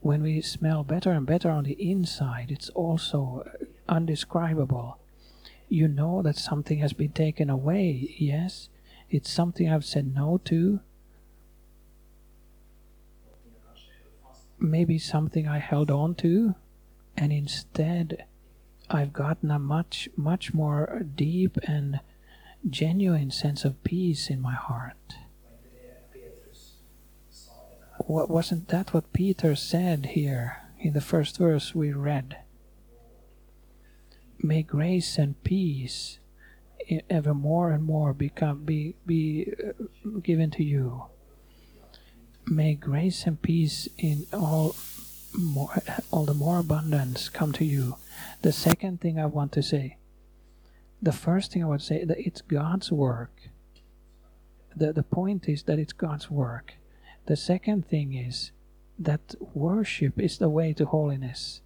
When 0.00 0.22
we 0.22 0.42
smell 0.42 0.84
better 0.84 1.12
and 1.12 1.24
better 1.24 1.50
on 1.50 1.64
the 1.64 1.90
inside, 1.90 2.50
it's 2.50 2.68
also 2.70 3.48
undescribable. 3.88 4.98
You 5.68 5.88
know 5.88 6.20
that 6.22 6.36
something 6.36 6.78
has 6.78 6.92
been 6.92 7.12
taken 7.12 7.48
away, 7.48 8.14
yes, 8.18 8.68
it's 9.12 9.30
something 9.30 9.68
I've 9.68 9.84
said 9.84 10.14
no 10.14 10.40
to. 10.46 10.80
Maybe 14.58 14.98
something 14.98 15.46
I 15.46 15.58
held 15.58 15.90
on 15.90 16.14
to, 16.16 16.54
and 17.16 17.30
instead 17.30 18.24
I've 18.88 19.12
gotten 19.12 19.50
a 19.50 19.58
much, 19.58 20.08
much 20.16 20.54
more 20.54 21.02
deep 21.14 21.58
and 21.64 22.00
genuine 22.68 23.30
sense 23.30 23.66
of 23.66 23.84
peace 23.84 24.30
in 24.30 24.40
my 24.40 24.54
heart. 24.54 25.16
What 28.06 28.30
wasn't 28.30 28.68
that 28.68 28.94
what 28.94 29.12
Peter 29.12 29.54
said 29.54 30.06
here 30.06 30.56
in 30.78 30.94
the 30.94 31.00
first 31.02 31.36
verse 31.36 31.74
we 31.74 31.92
read? 31.92 32.38
May 34.38 34.62
grace 34.62 35.18
and 35.18 35.40
peace 35.44 36.18
ever 37.08 37.34
more 37.34 37.70
and 37.70 37.84
more 37.84 38.12
become 38.12 38.64
be 38.64 38.94
be 39.06 39.52
uh, 39.52 39.72
given 40.22 40.50
to 40.52 40.64
you. 40.64 41.04
May 42.46 42.74
grace 42.74 43.24
and 43.26 43.40
peace 43.40 43.88
in 43.96 44.26
all 44.32 44.74
more 45.38 45.82
all 46.10 46.24
the 46.24 46.34
more 46.34 46.58
abundance 46.58 47.28
come 47.28 47.52
to 47.52 47.64
you. 47.64 47.96
The 48.42 48.52
second 48.52 49.00
thing 49.00 49.18
I 49.18 49.26
want 49.26 49.52
to 49.52 49.62
say, 49.62 49.96
the 51.00 51.12
first 51.12 51.52
thing 51.52 51.64
I 51.64 51.68
would 51.68 51.82
say 51.82 52.04
that 52.04 52.18
it's 52.18 52.42
God's 52.42 52.92
work. 52.92 53.32
The 54.76 54.92
the 54.92 55.02
point 55.02 55.48
is 55.48 55.62
that 55.64 55.78
it's 55.78 55.92
God's 55.92 56.30
work. 56.30 56.74
The 57.26 57.36
second 57.36 57.86
thing 57.86 58.14
is 58.14 58.52
that 58.98 59.34
worship 59.54 60.20
is 60.20 60.38
the 60.38 60.50
way 60.50 60.72
to 60.74 60.84
holiness 60.84 61.61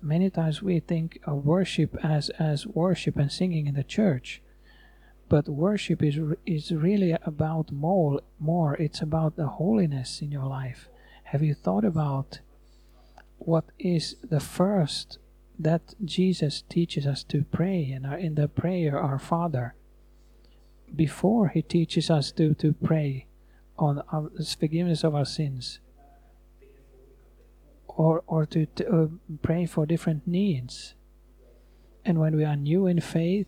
many 0.00 0.30
times 0.30 0.62
we 0.62 0.80
think 0.80 1.20
of 1.26 1.44
worship 1.44 1.96
as 2.02 2.30
as 2.38 2.66
worship 2.66 3.16
and 3.16 3.30
singing 3.30 3.66
in 3.66 3.74
the 3.74 3.84
church. 3.84 4.42
But 5.28 5.48
worship 5.48 6.02
is 6.02 6.18
is 6.46 6.70
really 6.72 7.16
about 7.24 7.72
more 7.72 8.20
more. 8.38 8.74
It's 8.74 9.02
about 9.02 9.36
the 9.36 9.48
holiness 9.48 10.20
in 10.22 10.30
your 10.30 10.46
life. 10.46 10.88
Have 11.24 11.42
you 11.42 11.54
thought 11.54 11.84
about 11.84 12.40
what 13.38 13.64
is 13.78 14.16
the 14.22 14.40
first 14.40 15.18
that 15.58 15.94
Jesus 16.04 16.62
teaches 16.68 17.06
us 17.06 17.22
to 17.24 17.44
pray 17.44 17.82
in, 17.82 18.04
our, 18.04 18.18
in 18.18 18.34
the 18.34 18.48
prayer 18.48 18.98
our 18.98 19.18
father 19.18 19.74
before 20.94 21.48
he 21.48 21.62
teaches 21.62 22.10
us 22.10 22.32
to 22.32 22.54
to 22.54 22.72
pray 22.72 23.26
on 23.78 24.02
our, 24.12 24.30
forgiveness 24.58 25.04
of 25.04 25.14
our 25.14 25.24
sins 25.24 25.80
or 27.96 28.22
or 28.26 28.46
to, 28.46 28.66
uh, 28.90 29.06
pray 29.42 29.66
for 29.66 29.86
different 29.86 30.26
needs. 30.26 30.94
And 32.04 32.18
when 32.18 32.36
we 32.36 32.44
are 32.44 32.56
new 32.56 32.86
in 32.86 33.00
faith, 33.00 33.46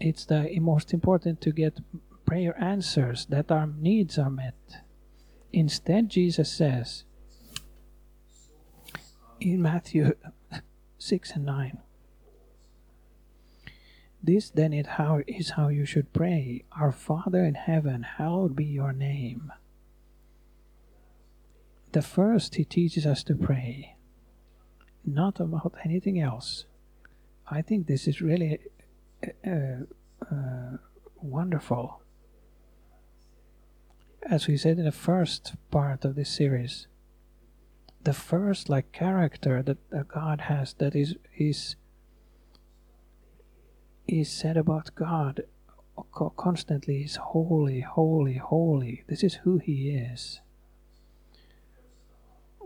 it's 0.00 0.24
the 0.24 0.58
most 0.60 0.92
important 0.92 1.40
to 1.40 1.50
get 1.50 1.80
prayer 2.26 2.54
answers 2.62 3.26
that 3.26 3.50
our 3.50 3.66
needs 3.66 4.18
are 4.18 4.30
met. 4.30 4.82
Instead, 5.52 6.08
Jesus 6.08 6.52
says 6.52 7.04
in 9.40 9.62
Matthew 9.62 10.14
6 10.98 11.30
and 11.32 11.44
9. 11.44 11.78
This 14.22 14.48
then 14.50 14.72
is 14.72 14.86
how, 14.86 15.20
is 15.26 15.50
how 15.50 15.68
you 15.68 15.84
should 15.84 16.12
pray 16.14 16.64
Our 16.72 16.92
Father 16.92 17.44
in 17.44 17.54
heaven, 17.54 18.02
hallowed 18.02 18.56
be 18.56 18.64
your 18.64 18.92
name 18.92 19.52
the 21.94 22.02
first 22.02 22.56
he 22.56 22.64
teaches 22.64 23.06
us 23.06 23.22
to 23.22 23.36
pray, 23.36 23.94
not 25.04 25.38
about 25.38 25.74
anything 25.84 26.18
else. 26.18 26.64
I 27.48 27.62
think 27.62 27.86
this 27.86 28.08
is 28.08 28.20
really 28.20 28.58
uh, 29.46 29.84
uh, 30.28 30.78
wonderful. 31.22 32.02
As 34.28 34.48
we 34.48 34.56
said 34.56 34.78
in 34.78 34.84
the 34.84 34.90
first 34.90 35.54
part 35.70 36.04
of 36.04 36.16
this 36.16 36.30
series, 36.30 36.88
the 38.02 38.12
first 38.12 38.68
like 38.68 38.90
character 38.90 39.62
that 39.62 39.78
uh, 39.92 40.02
God 40.02 40.42
has 40.42 40.74
that 40.74 40.96
is 40.96 41.14
is 41.38 41.76
is 44.08 44.28
said 44.28 44.56
about 44.56 44.96
God 44.96 45.44
constantly 46.36 47.04
is 47.04 47.16
holy, 47.16 47.82
holy, 47.82 48.34
holy. 48.34 49.04
This 49.06 49.22
is 49.22 49.34
who 49.44 49.58
He 49.58 49.90
is. 49.90 50.40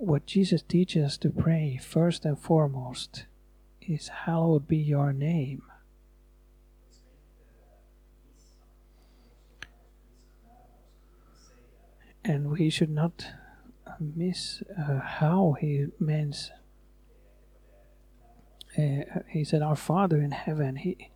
What 0.00 0.26
Jesus 0.26 0.62
teaches 0.62 1.04
us 1.04 1.18
to 1.18 1.30
pray 1.30 1.76
first 1.76 2.24
and 2.24 2.38
foremost 2.38 3.26
is 3.82 4.06
hallowed 4.06 4.68
be 4.68 4.76
your 4.76 5.12
name. 5.12 5.62
And 12.24 12.48
we 12.52 12.70
should 12.70 12.90
not 12.90 13.26
miss 13.98 14.62
uh, 14.78 15.00
how 15.00 15.56
he 15.60 15.86
means. 15.98 16.52
Uh, 18.78 19.02
he 19.26 19.42
said, 19.42 19.62
Our 19.62 19.74
Father 19.74 20.18
in 20.22 20.30
heaven. 20.30 20.76
He 20.76 21.10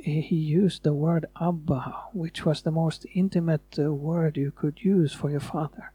he 0.00 0.36
used 0.36 0.84
the 0.84 0.94
word 0.94 1.26
Abba, 1.40 2.04
which 2.12 2.46
was 2.46 2.62
the 2.62 2.70
most 2.70 3.04
intimate 3.14 3.76
uh, 3.80 3.92
word 3.92 4.36
you 4.36 4.52
could 4.52 4.84
use 4.84 5.12
for 5.12 5.28
your 5.28 5.40
father. 5.40 5.92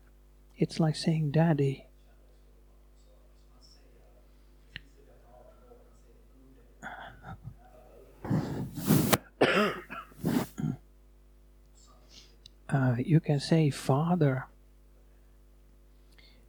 It's 0.58 0.80
like 0.80 0.96
saying 0.96 1.32
daddy. 1.32 1.88
Uh, 12.70 12.96
you 12.98 13.20
can 13.20 13.40
say 13.40 13.70
father 13.70 14.48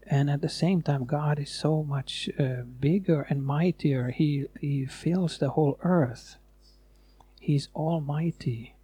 and 0.06 0.30
at 0.30 0.40
the 0.40 0.48
same 0.48 0.80
time 0.80 1.04
god 1.04 1.38
is 1.38 1.50
so 1.50 1.82
much 1.82 2.30
uh, 2.38 2.62
bigger 2.80 3.26
and 3.28 3.44
mightier 3.44 4.08
he 4.08 4.46
he 4.58 4.86
fills 4.86 5.36
the 5.36 5.50
whole 5.50 5.76
earth 5.82 6.36
He's 7.44 7.68
almighty. 7.76 8.74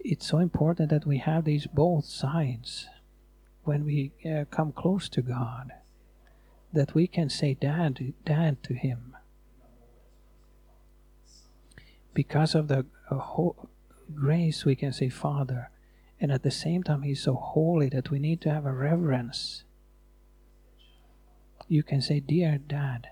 It's 0.00 0.26
so 0.26 0.38
important 0.38 0.90
that 0.90 1.06
we 1.06 1.18
have 1.18 1.44
these 1.44 1.68
both 1.68 2.06
sides 2.06 2.88
when 3.68 3.84
we 3.84 4.12
uh, 4.24 4.46
come 4.50 4.72
close 4.72 5.10
to 5.10 5.20
God, 5.20 5.72
that 6.72 6.94
we 6.94 7.06
can 7.06 7.28
say 7.28 7.52
dad, 7.52 8.14
dad 8.24 8.62
to 8.62 8.72
Him. 8.72 9.14
Because 12.14 12.54
of 12.54 12.68
the 12.68 12.86
uh, 13.10 13.50
grace, 14.14 14.64
we 14.64 14.74
can 14.74 14.92
say 14.92 15.10
Father, 15.10 15.70
and 16.18 16.32
at 16.32 16.42
the 16.42 16.50
same 16.50 16.82
time, 16.82 17.02
He's 17.02 17.22
so 17.22 17.34
holy 17.34 17.90
that 17.90 18.10
we 18.10 18.18
need 18.18 18.40
to 18.40 18.50
have 18.50 18.64
a 18.64 18.72
reverence. 18.72 19.64
You 21.68 21.82
can 21.82 22.00
say, 22.00 22.20
Dear 22.20 22.56
Dad. 22.56 23.08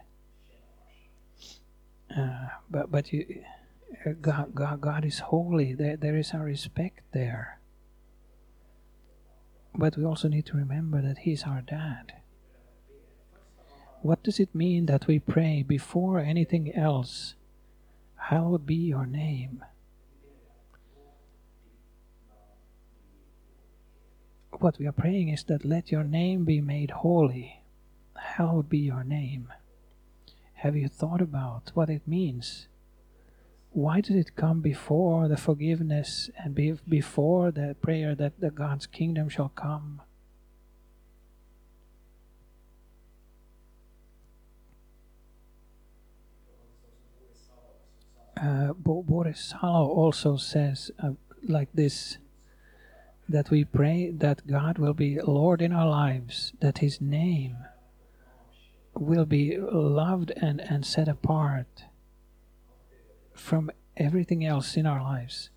Uh, 2.16 2.48
but 2.70 2.90
but 2.90 3.12
you 3.12 3.42
God, 4.22 4.54
God, 4.54 4.80
God 4.80 5.04
is 5.04 5.18
holy. 5.18 5.74
There, 5.74 5.98
there 5.98 6.16
is 6.16 6.32
a 6.32 6.38
respect 6.38 7.00
there. 7.12 7.60
But 9.78 9.96
we 9.96 10.04
also 10.04 10.28
need 10.28 10.46
to 10.46 10.56
remember 10.56 11.02
that 11.02 11.18
He's 11.18 11.44
our 11.44 11.60
dad. 11.60 12.14
What 14.00 14.22
does 14.22 14.40
it 14.40 14.54
mean 14.54 14.86
that 14.86 15.06
we 15.06 15.18
pray 15.18 15.62
before 15.62 16.18
anything 16.18 16.74
else? 16.74 17.34
Hallowed 18.16 18.66
be 18.66 18.74
your 18.74 19.06
name. 19.06 19.64
What 24.58 24.78
we 24.78 24.86
are 24.86 24.92
praying 24.92 25.28
is 25.28 25.44
that 25.44 25.64
let 25.64 25.92
your 25.92 26.04
name 26.04 26.44
be 26.44 26.60
made 26.60 26.90
holy. 26.90 27.62
Hallowed 28.16 28.70
be 28.70 28.78
your 28.78 29.04
name. 29.04 29.52
Have 30.54 30.74
you 30.76 30.88
thought 30.88 31.20
about 31.20 31.72
what 31.74 31.90
it 31.90 32.08
means? 32.08 32.68
Why 33.76 34.00
did 34.00 34.16
it 34.16 34.34
come 34.36 34.62
before 34.62 35.28
the 35.28 35.36
forgiveness 35.36 36.30
and 36.38 36.54
be 36.54 36.72
before 36.88 37.50
the 37.50 37.76
prayer 37.82 38.14
that 38.14 38.40
the 38.40 38.50
God's 38.50 38.86
kingdom 38.86 39.28
shall 39.28 39.50
come? 39.50 40.00
Uh, 48.40 48.72
Boris 48.72 49.54
Salo 49.60 49.88
also 49.88 50.38
says 50.38 50.90
uh, 51.02 51.10
like 51.46 51.68
this 51.74 52.16
that 53.28 53.50
we 53.50 53.62
pray 53.62 54.10
that 54.10 54.46
God 54.46 54.78
will 54.78 54.94
be 54.94 55.20
Lord 55.20 55.60
in 55.60 55.74
our 55.74 55.88
lives, 55.88 56.54
that 56.60 56.78
His 56.78 57.02
name 57.02 57.58
will 58.94 59.26
be 59.26 59.58
loved 59.58 60.32
and, 60.34 60.62
and 60.62 60.86
set 60.86 61.08
apart 61.08 61.84
from 63.38 63.70
everything 63.96 64.44
else 64.44 64.76
in 64.76 64.86
our 64.86 65.02
lives 65.02 65.50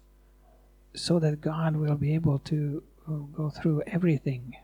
so 0.95 1.19
that 1.19 1.41
God 1.41 1.75
will 1.75 1.95
be 1.95 2.13
able 2.13 2.39
to 2.39 2.83
uh, 3.07 3.11
go 3.11 3.49
through 3.49 3.83
everything. 3.87 4.55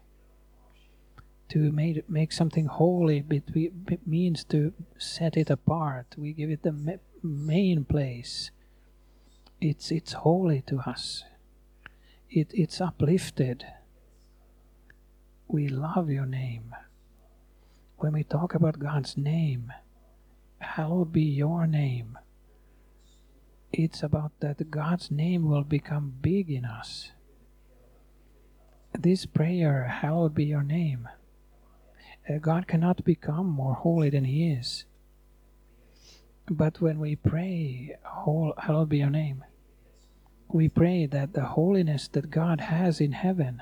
To 1.50 1.72
make, 1.72 2.10
make 2.10 2.32
something 2.32 2.66
holy 2.66 3.24
it 3.30 4.08
means 4.08 4.44
to 4.46 4.74
set 4.98 5.38
it 5.38 5.50
apart. 5.50 6.08
We 6.18 6.34
give 6.34 6.50
it 6.50 6.64
the 6.64 7.00
main 7.22 7.86
place. 7.86 8.50
It's, 9.62 9.92
it's 9.92 10.14
holy 10.14 10.62
to 10.68 10.80
us. 10.80 11.24
It, 12.30 12.50
it's 12.52 12.82
uplifted. 12.82 13.66
We 15.48 15.68
love 15.68 16.10
your 16.10 16.26
name. 16.26 16.76
When 17.98 18.14
we 18.14 18.24
talk 18.24 18.56
about 18.56 18.80
God's 18.80 19.16
name, 19.16 19.72
hallowed 20.60 21.14
be 21.14 21.22
your 21.22 21.68
name 21.68 22.18
it's 23.78 24.02
about 24.02 24.32
that 24.40 24.72
God's 24.72 25.12
name 25.12 25.50
will 25.50 25.64
become 25.64 26.14
big 26.22 26.50
in 26.50 26.64
us. 26.64 27.12
This 28.98 29.26
prayer, 29.26 29.84
hallowed 29.84 30.34
be 30.34 30.46
your 30.46 30.64
name. 30.64 31.10
Uh, 32.30 32.38
God 32.38 32.68
cannot 32.68 33.04
become 33.04 33.48
more 33.48 33.74
holy 33.74 34.10
than 34.10 34.24
He 34.24 34.50
is. 34.50 34.86
But 36.50 36.80
when 36.80 37.00
we 37.00 37.18
pray, 37.18 37.98
hallowed 38.58 38.90
be 38.90 39.00
your 39.00 39.10
name, 39.10 39.44
we 40.48 40.70
pray 40.70 41.06
that 41.08 41.34
the 41.34 41.46
holiness 41.46 42.08
that 42.10 42.30
God 42.30 42.62
has 42.62 43.02
in 43.02 43.12
heaven 43.12 43.62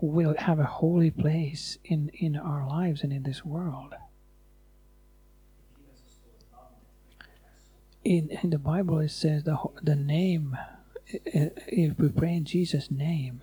will 0.00 0.34
have 0.38 0.58
a 0.58 0.64
holy 0.64 1.10
place 1.10 1.76
in, 1.84 2.10
in 2.14 2.36
our 2.36 2.66
lives 2.66 3.02
and 3.02 3.12
in 3.12 3.24
this 3.24 3.44
world. 3.44 3.94
In, 8.08 8.30
in 8.42 8.48
the 8.48 8.58
Bible 8.58 9.00
it 9.00 9.10
says 9.10 9.44
the 9.44 9.58
the 9.82 9.94
name. 9.94 10.56
If 11.06 11.98
we 11.98 12.08
pray 12.08 12.34
in 12.36 12.44
Jesus' 12.44 12.90
name, 12.90 13.42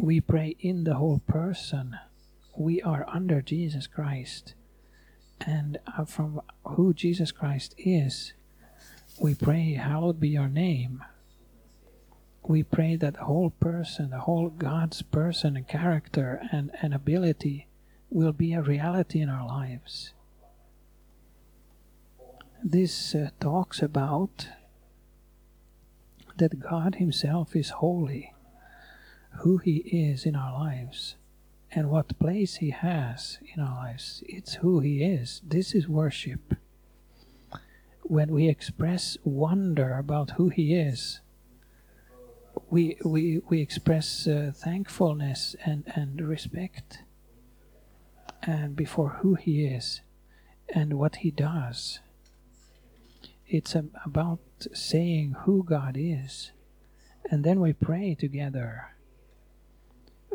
we 0.00 0.20
pray 0.20 0.56
in 0.58 0.82
the 0.82 0.94
whole 0.94 1.20
person. 1.28 1.96
We 2.56 2.82
are 2.82 3.06
under 3.08 3.40
Jesus 3.40 3.86
Christ, 3.86 4.54
and 5.40 5.78
uh, 5.96 6.04
from 6.04 6.40
who 6.64 6.92
Jesus 6.92 7.30
Christ 7.30 7.76
is, 7.78 8.32
we 9.20 9.36
pray, 9.36 9.74
"Hallowed 9.74 10.18
be 10.18 10.30
Your 10.30 10.48
name." 10.48 11.04
We 12.42 12.62
pray 12.64 12.96
that 12.96 13.14
the 13.14 13.24
whole 13.24 13.50
person, 13.50 14.10
the 14.10 14.20
whole 14.20 14.48
God's 14.48 15.02
person 15.02 15.54
and 15.54 15.68
character 15.68 16.40
and, 16.50 16.70
and 16.80 16.94
ability 16.94 17.68
will 18.08 18.32
be 18.32 18.54
a 18.54 18.62
reality 18.62 19.20
in 19.20 19.28
our 19.28 19.46
lives 19.46 20.14
this 22.62 23.14
uh, 23.14 23.30
talks 23.40 23.82
about 23.82 24.48
that 26.36 26.60
God 26.60 26.96
Himself 26.96 27.54
is 27.54 27.70
holy, 27.70 28.34
who 29.40 29.58
He 29.58 29.78
is 29.78 30.24
in 30.24 30.36
our 30.36 30.52
lives, 30.52 31.16
and 31.70 31.90
what 31.90 32.18
place 32.18 32.56
He 32.56 32.70
has 32.70 33.38
in 33.54 33.62
our 33.62 33.76
lives. 33.76 34.22
It's 34.26 34.54
who 34.54 34.80
He 34.80 35.02
is. 35.02 35.40
This 35.46 35.74
is 35.74 35.88
worship. 35.88 36.54
When 38.02 38.32
we 38.32 38.48
express 38.48 39.18
wonder 39.24 39.96
about 39.98 40.32
who 40.32 40.48
He 40.48 40.74
is, 40.74 41.20
we, 42.70 42.96
we, 43.04 43.40
we 43.48 43.60
express 43.60 44.26
uh, 44.26 44.52
thankfulness 44.54 45.54
and, 45.64 45.84
and 45.94 46.20
respect 46.20 46.98
and 48.42 48.74
before 48.74 49.18
who 49.20 49.34
He 49.34 49.64
is 49.64 50.00
and 50.68 50.94
what 50.94 51.16
He 51.16 51.30
does 51.30 52.00
it's 53.48 53.74
about 54.04 54.40
saying 54.72 55.36
who 55.44 55.64
God 55.64 55.96
is. 55.98 56.52
And 57.30 57.44
then 57.44 57.60
we 57.60 57.72
pray 57.72 58.14
together. 58.14 58.94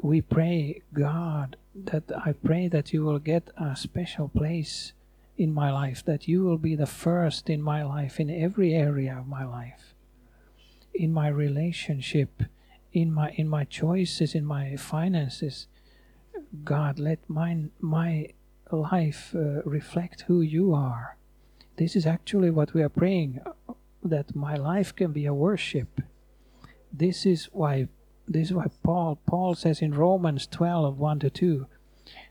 We 0.02 0.22
pray, 0.22 0.82
God, 0.94 1.56
that 1.76 2.12
I 2.26 2.34
pray 2.34 2.68
that 2.68 2.94
you 2.94 3.04
will 3.04 3.20
get 3.20 3.50
a 3.58 3.76
special 3.76 4.28
place 4.30 4.94
in 5.38 5.54
my 5.54 5.72
life, 5.72 6.04
that 6.06 6.28
you 6.28 6.44
will 6.44 6.58
be 6.58 6.76
the 6.76 6.86
first 6.86 7.50
in 7.50 7.62
my 7.62 7.84
life, 7.84 8.20
in 8.20 8.30
every 8.30 8.74
area 8.74 9.18
of 9.18 9.28
my 9.28 9.46
life, 9.46 9.96
in 10.94 11.12
my 11.12 11.28
relationship, 11.28 12.44
in 12.92 13.12
my 13.12 13.32
in 13.32 13.48
my 13.48 13.64
choices, 13.64 14.36
in 14.36 14.46
my 14.46 14.76
finances, 14.76 15.68
God, 16.64 17.00
let 17.00 17.28
my 17.28 17.66
my 17.80 18.30
life 18.72 19.34
uh, 19.36 19.62
reflect 19.64 20.22
who 20.28 20.42
you 20.42 20.74
are. 20.74 21.18
This 21.78 21.96
is 21.96 22.06
actually 22.06 22.50
what 22.50 22.74
we 22.74 22.84
are 22.84 22.90
praying 22.90 23.40
uh, 23.46 23.74
that 24.04 24.36
my 24.36 24.56
life 24.56 24.96
can 24.96 25.12
be 25.12 25.26
a 25.26 25.34
worship. 25.34 26.02
This 26.92 27.26
is 27.26 27.46
why 27.52 27.88
this 28.28 28.48
is 28.48 28.54
why 28.54 28.68
Paul 28.84 29.20
Paul 29.26 29.56
says 29.56 29.82
in 29.82 29.94
Romans 29.94 30.48
12 30.48 30.98
1 30.98 31.20
to 31.20 31.30
2 31.30 31.68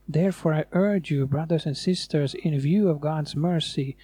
Therefore 0.08 0.54
I 0.54 0.64
urge 0.72 1.10
you 1.10 1.26
brothers 1.26 1.66
and 1.66 1.76
sisters 1.76 2.34
in 2.34 2.58
view 2.58 2.88
of 2.88 3.00
God's 3.00 3.34
mercy 3.36 3.96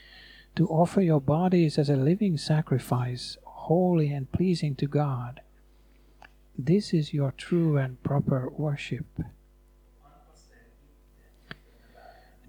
to 0.56 0.68
offer 0.68 1.00
your 1.00 1.20
bodies 1.20 1.78
as 1.78 1.88
a 1.88 1.96
living 1.96 2.36
sacrifice 2.36 3.38
holy 3.44 4.10
and 4.12 4.30
pleasing 4.32 4.74
to 4.76 4.86
God 4.86 5.40
this 6.58 6.92
is 6.92 7.14
your 7.14 7.32
true 7.32 7.76
and 7.76 8.02
proper 8.02 8.50
worship 8.50 9.06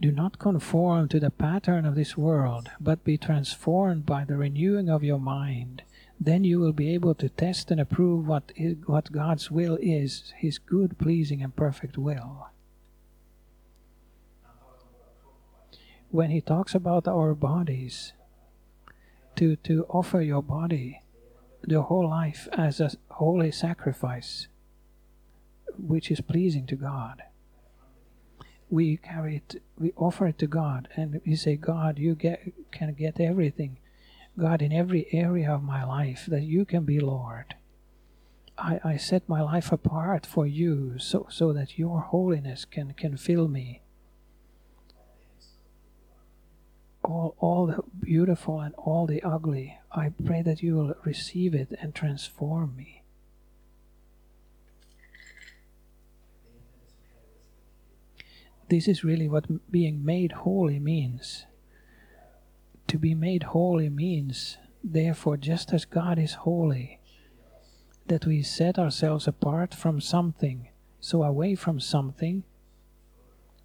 Do 0.02 0.12
not 0.12 0.40
conform 0.40 1.10
to 1.10 1.20
the 1.20 1.30
pattern 1.30 1.86
of 1.86 1.96
this 1.96 2.16
world, 2.16 2.70
but 2.80 3.04
be 3.04 3.18
transformed 3.18 4.06
by 4.06 4.24
the 4.24 4.38
renewing 4.38 4.90
of 4.90 5.04
your 5.04 5.20
mind. 5.20 5.84
Then 6.18 6.46
you 6.46 6.60
will 6.60 6.72
be 6.72 6.94
able 6.94 7.16
to 7.16 7.28
test 7.28 7.70
and 7.70 7.82
approve 7.82 8.26
what, 8.26 8.54
is, 8.56 8.78
what 8.86 9.12
God's 9.12 9.52
will 9.52 9.78
is, 9.82 10.34
His 10.38 10.58
good, 10.58 10.98
pleasing, 10.98 11.44
and 11.44 11.54
perfect 11.54 11.98
will. 11.98 12.48
When 16.12 16.30
He 16.32 16.40
talks 16.40 16.74
about 16.74 17.08
our 17.08 17.36
bodies, 17.36 18.14
to, 19.36 19.58
to 19.58 19.86
offer 19.90 20.22
your 20.22 20.44
body, 20.44 21.02
the 21.62 21.82
whole 21.84 22.10
life 22.10 22.48
as 22.54 22.80
a 22.80 22.92
holy 23.10 23.52
sacrifice, 23.52 24.48
which 25.78 26.10
is 26.10 26.22
pleasing 26.22 26.66
to 26.68 26.76
God 26.76 27.24
we 28.70 28.98
carry 28.98 29.38
it, 29.38 29.62
we 29.78 29.92
offer 29.96 30.28
it 30.28 30.38
to 30.40 30.48
God, 30.48 30.88
and 30.96 31.22
we 31.26 31.36
say, 31.36 31.56
God, 31.56 31.98
you 31.98 32.16
get 32.16 32.54
can 32.72 32.94
get 32.94 33.20
everything, 33.20 33.78
God, 34.38 34.62
in 34.62 34.72
every 34.72 35.08
area 35.12 35.52
of 35.52 35.64
my 35.64 35.84
life, 35.84 36.26
that 36.28 36.44
you 36.44 36.66
can 36.66 36.84
be 36.84 37.00
Lord. 37.00 37.56
I, 38.58 38.80
I 38.84 38.98
set 38.98 39.28
my 39.28 39.42
life 39.42 39.72
apart 39.72 40.26
for 40.26 40.46
you, 40.46 41.00
so 41.00 41.28
so 41.30 41.54
that 41.54 41.80
your 41.80 42.02
holiness 42.02 42.66
can 42.66 42.94
can 42.94 43.18
fill 43.18 43.48
me. 43.48 43.82
All 47.04 47.36
all 47.40 47.66
the 47.66 47.84
beautiful 48.00 48.60
and 48.60 48.76
all 48.76 49.08
the 49.08 49.24
ugly, 49.24 49.80
I 49.92 50.10
pray 50.10 50.42
that 50.44 50.62
you 50.62 50.76
will 50.76 50.94
receive 51.04 51.56
it 51.56 51.74
and 51.82 51.96
transform 51.96 52.76
me. 52.76 52.99
This 58.70 58.88
is 58.88 59.04
really 59.04 59.28
what 59.28 59.72
being 59.72 60.06
made 60.06 60.32
holy 60.32 60.80
means. 60.80 61.46
To 62.88 63.00
be 63.00 63.16
made 63.16 63.44
holy 63.44 63.90
means, 63.90 64.58
therefore, 64.84 65.38
just 65.38 65.74
as 65.74 65.86
God 65.86 66.20
is 66.20 66.46
holy, 66.46 67.00
that 68.06 68.28
we 68.28 68.44
set 68.44 68.78
ourselves 68.78 69.28
apart 69.28 69.74
from 69.74 70.00
something, 70.00 70.70
so 71.00 71.24
away 71.24 71.56
from 71.56 71.80
something, 71.80 72.44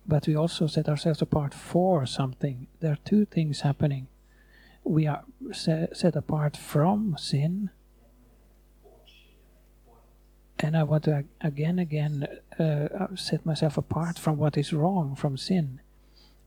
but 0.07 0.27
we 0.27 0.35
also 0.35 0.67
set 0.67 0.89
ourselves 0.89 1.21
apart 1.21 1.53
for 1.53 2.07
something. 2.07 2.67
There 2.81 2.93
are 2.93 2.99
two 3.05 3.27
things 3.27 3.61
happening. 3.61 4.09
We 4.85 5.07
are 5.07 5.25
set 5.53 6.17
apart 6.17 6.57
from 6.57 7.17
sin 7.19 7.71
and 10.59 10.77
I 10.77 10.83
want 10.85 11.05
to 11.05 11.25
again, 11.41 11.79
again 11.79 12.27
uh, 12.59 12.63
uh, 12.63 13.17
set 13.17 13.45
myself 13.45 13.77
apart 13.77 14.19
from 14.19 14.37
what 14.37 14.57
is 14.57 14.73
wrong, 14.73 15.17
from 15.17 15.37
sin, 15.37 15.81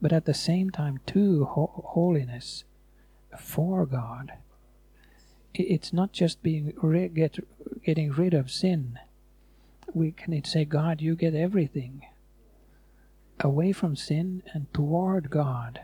but 0.01 0.13
at 0.13 0.25
the 0.25 0.33
same 0.33 0.69
time, 0.69 0.99
to 1.07 1.45
ho- 1.45 1.83
holiness 1.85 2.63
for 3.37 3.85
God. 3.85 4.33
It's 5.53 5.91
not 5.91 6.13
just 6.13 6.43
being 6.43 6.73
get, 7.13 7.39
getting 7.83 8.11
rid 8.11 8.33
of 8.33 8.51
sin. 8.51 8.99
We 9.93 10.11
can 10.11 10.43
say, 10.43 10.65
God, 10.65 11.01
you 11.01 11.15
get 11.15 11.33
everything 11.33 12.05
away 13.39 13.71
from 13.71 13.95
sin 13.95 14.43
and 14.53 14.71
toward 14.73 15.29
God. 15.29 15.81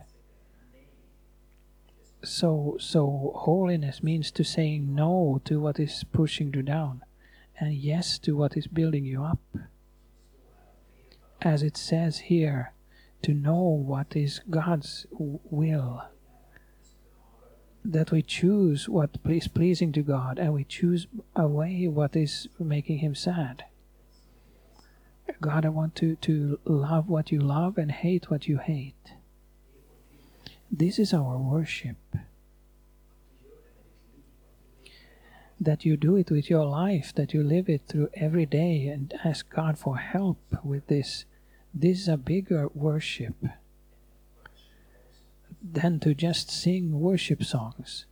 So, 2.23 2.77
so 2.79 3.33
holiness 3.35 4.01
means 4.03 4.31
to 4.31 4.43
saying 4.43 4.93
no 4.93 5.41
to 5.45 5.59
what 5.59 5.79
is 5.79 6.05
pushing 6.13 6.53
you 6.53 6.61
down 6.61 7.01
and 7.59 7.73
yes 7.73 8.17
to 8.19 8.35
what 8.35 8.57
is 8.57 8.67
building 8.67 9.05
you 9.05 9.23
up. 9.23 9.39
As 11.41 11.63
it 11.63 11.77
says 11.77 12.19
here, 12.19 12.73
to 13.21 13.33
know 13.33 13.61
what 13.61 14.15
is 14.15 14.41
God's 14.49 15.05
will. 15.11 16.03
That 17.85 18.11
we 18.11 18.21
choose 18.21 18.87
what 18.87 19.17
is 19.25 19.47
pleasing 19.47 19.91
to 19.93 20.01
God 20.01 20.39
and 20.39 20.53
we 20.53 20.63
choose 20.63 21.07
away 21.35 21.87
what 21.87 22.15
is 22.15 22.47
making 22.59 22.99
Him 22.99 23.15
sad. 23.15 23.65
God, 25.41 25.65
I 25.65 25.69
want 25.69 25.95
to, 25.95 26.15
to 26.17 26.59
love 26.65 27.09
what 27.09 27.31
you 27.31 27.39
love 27.39 27.77
and 27.77 27.91
hate 27.91 28.29
what 28.29 28.47
you 28.47 28.57
hate. 28.57 29.13
This 30.71 30.97
is 30.97 31.13
our 31.13 31.37
worship. 31.37 31.97
That 35.59 35.85
you 35.85 35.97
do 35.97 36.15
it 36.15 36.31
with 36.31 36.49
your 36.49 36.65
life, 36.65 37.13
that 37.15 37.33
you 37.33 37.43
live 37.43 37.69
it 37.69 37.83
through 37.87 38.09
every 38.13 38.45
day 38.45 38.87
and 38.87 39.13
ask 39.23 39.49
God 39.49 39.77
for 39.77 39.97
help 39.97 40.39
with 40.63 40.87
this. 40.87 41.25
This 41.73 42.01
is 42.01 42.07
a 42.07 42.17
bigger 42.17 42.67
worship 42.73 43.35
than 45.61 45.99
to 46.01 46.13
just 46.13 46.51
sing 46.51 46.99
worship 46.99 47.43
songs. 47.43 48.05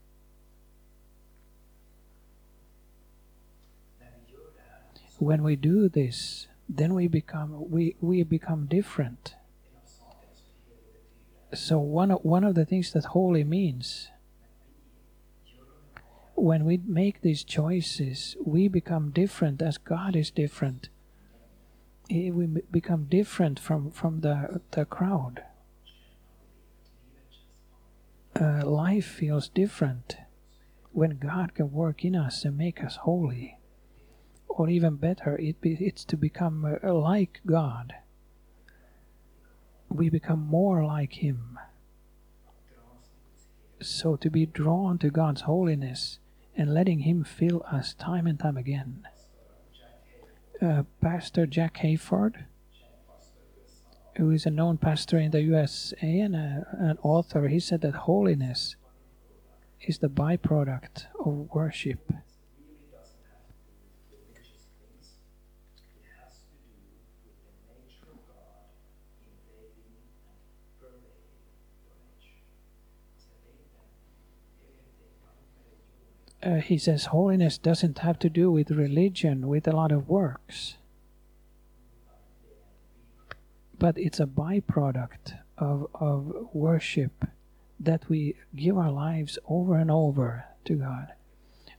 When 5.17 5.43
we 5.43 5.56
do 5.56 5.89
this, 5.89 6.47
then 6.67 6.93
we 6.93 7.08
become 7.08 7.69
we, 7.69 7.95
we 8.01 8.23
become 8.23 8.65
different. 8.65 9.36
So 11.54 11.77
one 11.80 12.12
of, 12.12 12.23
one 12.23 12.43
of 12.43 12.56
the 12.56 12.65
things 12.65 12.93
that 12.93 13.06
holy 13.06 13.43
means 13.43 14.08
when 16.41 16.65
we 16.65 16.82
make 16.88 17.21
these 17.21 17.43
choices, 17.43 18.36
we 18.43 18.67
become 18.67 19.12
different 19.12 19.62
as 19.62 19.77
God 19.77 20.15
is 20.15 20.32
different. 20.32 20.89
We 22.10 22.47
become 22.71 23.04
different 23.04 23.60
from, 23.60 23.91
from 23.91 24.21
the, 24.21 24.60
the 24.71 24.86
crowd. 24.86 25.43
Uh, 28.39 28.65
life 28.65 29.06
feels 29.06 29.49
different 29.49 30.17
when 30.91 31.19
God 31.19 31.54
can 31.54 31.71
work 31.71 32.04
in 32.04 32.15
us 32.15 32.43
and 32.43 32.58
make 32.58 32.84
us 32.84 32.95
holy. 32.95 33.60
Or 34.47 34.67
even 34.67 34.95
better, 34.95 35.38
it 35.38 35.62
be, 35.62 35.77
it's 35.80 36.04
to 36.06 36.17
become 36.17 36.65
uh, 36.84 36.91
like 36.91 37.41
God. 37.45 37.93
We 39.89 40.10
become 40.10 40.39
more 40.39 40.84
like 40.84 41.13
Him. 41.13 41.60
So 43.80 44.15
to 44.15 44.30
be 44.32 44.47
drawn 44.47 44.97
to 44.97 45.12
God's 45.12 45.41
holiness 45.41 46.17
and 46.62 46.76
letting 46.76 47.00
Him 47.00 47.24
fill 47.24 47.65
us 47.71 47.95
time 47.95 48.28
and 48.28 48.39
time 48.39 48.56
again. 48.56 49.08
Uh, 50.62 50.84
pastor 51.02 51.47
Jack 51.47 51.78
Hayford, 51.78 52.45
who 54.17 54.30
is 54.30 54.45
a 54.45 54.52
known 54.52 54.78
pastor 54.78 55.17
in 55.17 55.32
the 55.32 55.41
USA 55.41 56.19
and 56.19 56.36
a, 56.36 56.67
an 56.74 57.00
author, 57.02 57.47
he 57.47 57.60
said 57.60 57.82
that 57.82 58.06
holiness 58.06 58.76
is 59.82 59.97
the 59.97 60.08
byproduct 60.08 61.06
of 61.26 61.50
worship. 61.52 62.13
Uh, 76.43 76.56
he 76.56 76.77
says 76.77 77.06
holiness 77.06 77.58
doesn't 77.58 77.99
have 77.99 78.19
to 78.19 78.30
do 78.30 78.51
with 78.51 78.71
religion, 78.71 79.47
with 79.47 79.67
a 79.67 79.75
lot 79.75 79.91
of 79.91 80.10
works. 80.10 80.75
But 83.77 83.97
it's 83.97 84.19
a 84.19 84.25
byproduct 84.25 85.38
of, 85.58 85.88
of 85.93 86.49
worship 86.54 87.25
that 87.80 88.08
we 88.10 88.36
give 88.56 88.77
our 88.77 88.91
lives 88.91 89.39
over 89.47 89.75
and 89.75 89.89
over 89.89 90.45
to 90.65 90.75
God. 90.75 91.13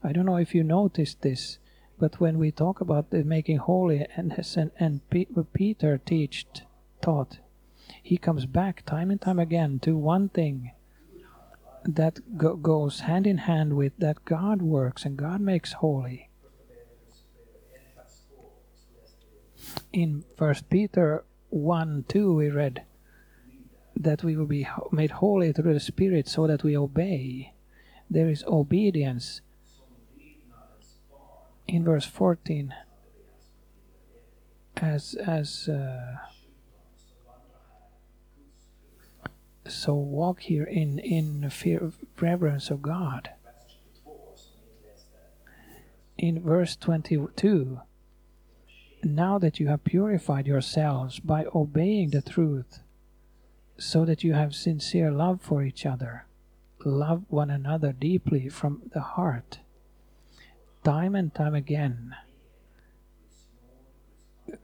I 0.03 0.13
don't 0.13 0.27
know 0.27 0.37
if 0.37 0.55
you 0.55 0.65
noticed 0.65 1.23
this, 1.23 1.59
but 1.99 2.21
when 2.21 2.39
we 2.39 2.51
talk 2.51 2.81
about 2.81 3.11
the 3.11 3.23
making 3.23 3.59
holy, 3.59 4.07
and 4.17 4.33
and, 4.57 4.71
and 4.79 5.01
Peter 5.53 5.99
teached, 5.99 6.63
taught, 7.01 7.39
he 8.03 8.17
comes 8.17 8.47
back 8.47 8.85
time 8.85 9.11
and 9.11 9.21
time 9.21 9.39
again 9.39 9.79
to 9.81 9.97
one 9.97 10.29
thing 10.29 10.73
that 11.85 12.37
go 12.37 12.57
goes 12.57 13.01
hand 13.01 13.27
in 13.27 13.39
hand 13.39 13.75
with 13.77 13.93
that 13.99 14.25
God 14.25 14.63
works 14.63 15.05
and 15.05 15.17
God 15.17 15.41
makes 15.41 15.73
holy. 15.75 16.31
in 19.93 20.25
First 20.37 20.69
Peter 20.71 21.25
1 21.51 22.05
2, 22.09 22.35
we 22.35 22.51
read 22.51 22.83
that 23.95 24.25
we 24.25 24.37
will 24.37 24.47
be 24.47 24.67
made 24.91 25.13
holy 25.13 25.53
through 25.53 25.75
the 25.75 25.81
Spirit 25.81 26.29
so 26.29 26.47
that 26.47 26.63
we 26.63 26.77
obey. 26.77 27.53
There 28.11 28.29
is 28.29 28.45
obedience. 28.45 29.41
In 31.69 31.85
verse 31.85 32.05
14, 32.05 32.75
as 34.77 35.15
as 35.15 35.69
uh, 35.69 36.17
so 39.67 39.95
walk 39.95 40.41
here 40.41 40.65
in 40.65 40.99
in 40.99 41.49
fear 41.51 41.93
reverence 42.21 42.71
of 42.71 42.83
God. 42.83 43.31
In 46.19 46.43
verse 46.43 46.77
22, 46.77 47.81
now 49.03 49.39
that 49.39 49.59
you 49.59 49.69
have 49.69 49.83
purified 49.85 50.47
yourselves 50.47 51.19
by 51.19 51.47
obeying 51.55 52.11
the 52.11 52.23
truth, 52.23 52.81
so 53.79 54.05
that 54.05 54.23
you 54.23 54.35
have 54.35 54.55
sincere 54.55 55.11
love 55.11 55.41
for 55.41 55.63
each 55.63 55.85
other, 55.85 56.27
love 56.85 57.25
one 57.29 57.51
another 57.51 57.93
deeply 57.93 58.49
from 58.49 58.83
the 58.93 59.01
heart. 59.01 59.61
Time 60.85 61.15
and 61.15 61.35
time 61.35 61.55
again, 61.55 62.15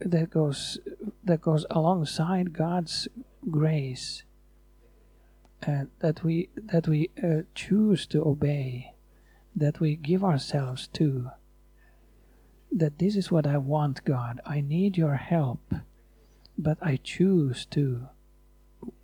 that 0.01 0.31
goes 0.31 0.79
that 1.25 1.41
goes 1.41 1.65
alongside 1.71 2.53
God's 2.53 3.09
grace. 3.51 4.23
Uh, 5.67 5.85
that 5.99 6.23
we 6.23 6.49
that 6.57 6.87
we 6.87 7.11
uh, 7.23 7.43
choose 7.55 8.07
to 8.07 8.25
obey, 8.25 8.95
that 9.57 9.81
we 9.81 9.97
give 9.97 10.23
ourselves 10.23 10.87
to. 10.87 11.31
That 12.71 12.99
this 12.99 13.17
is 13.17 13.31
what 13.31 13.47
I 13.47 13.59
want, 13.59 14.05
God. 14.05 14.41
I 14.47 14.61
need 14.61 14.97
your 14.97 15.17
help, 15.17 15.75
but 16.57 16.79
I 16.81 17.01
choose 17.03 17.67
to, 17.67 18.09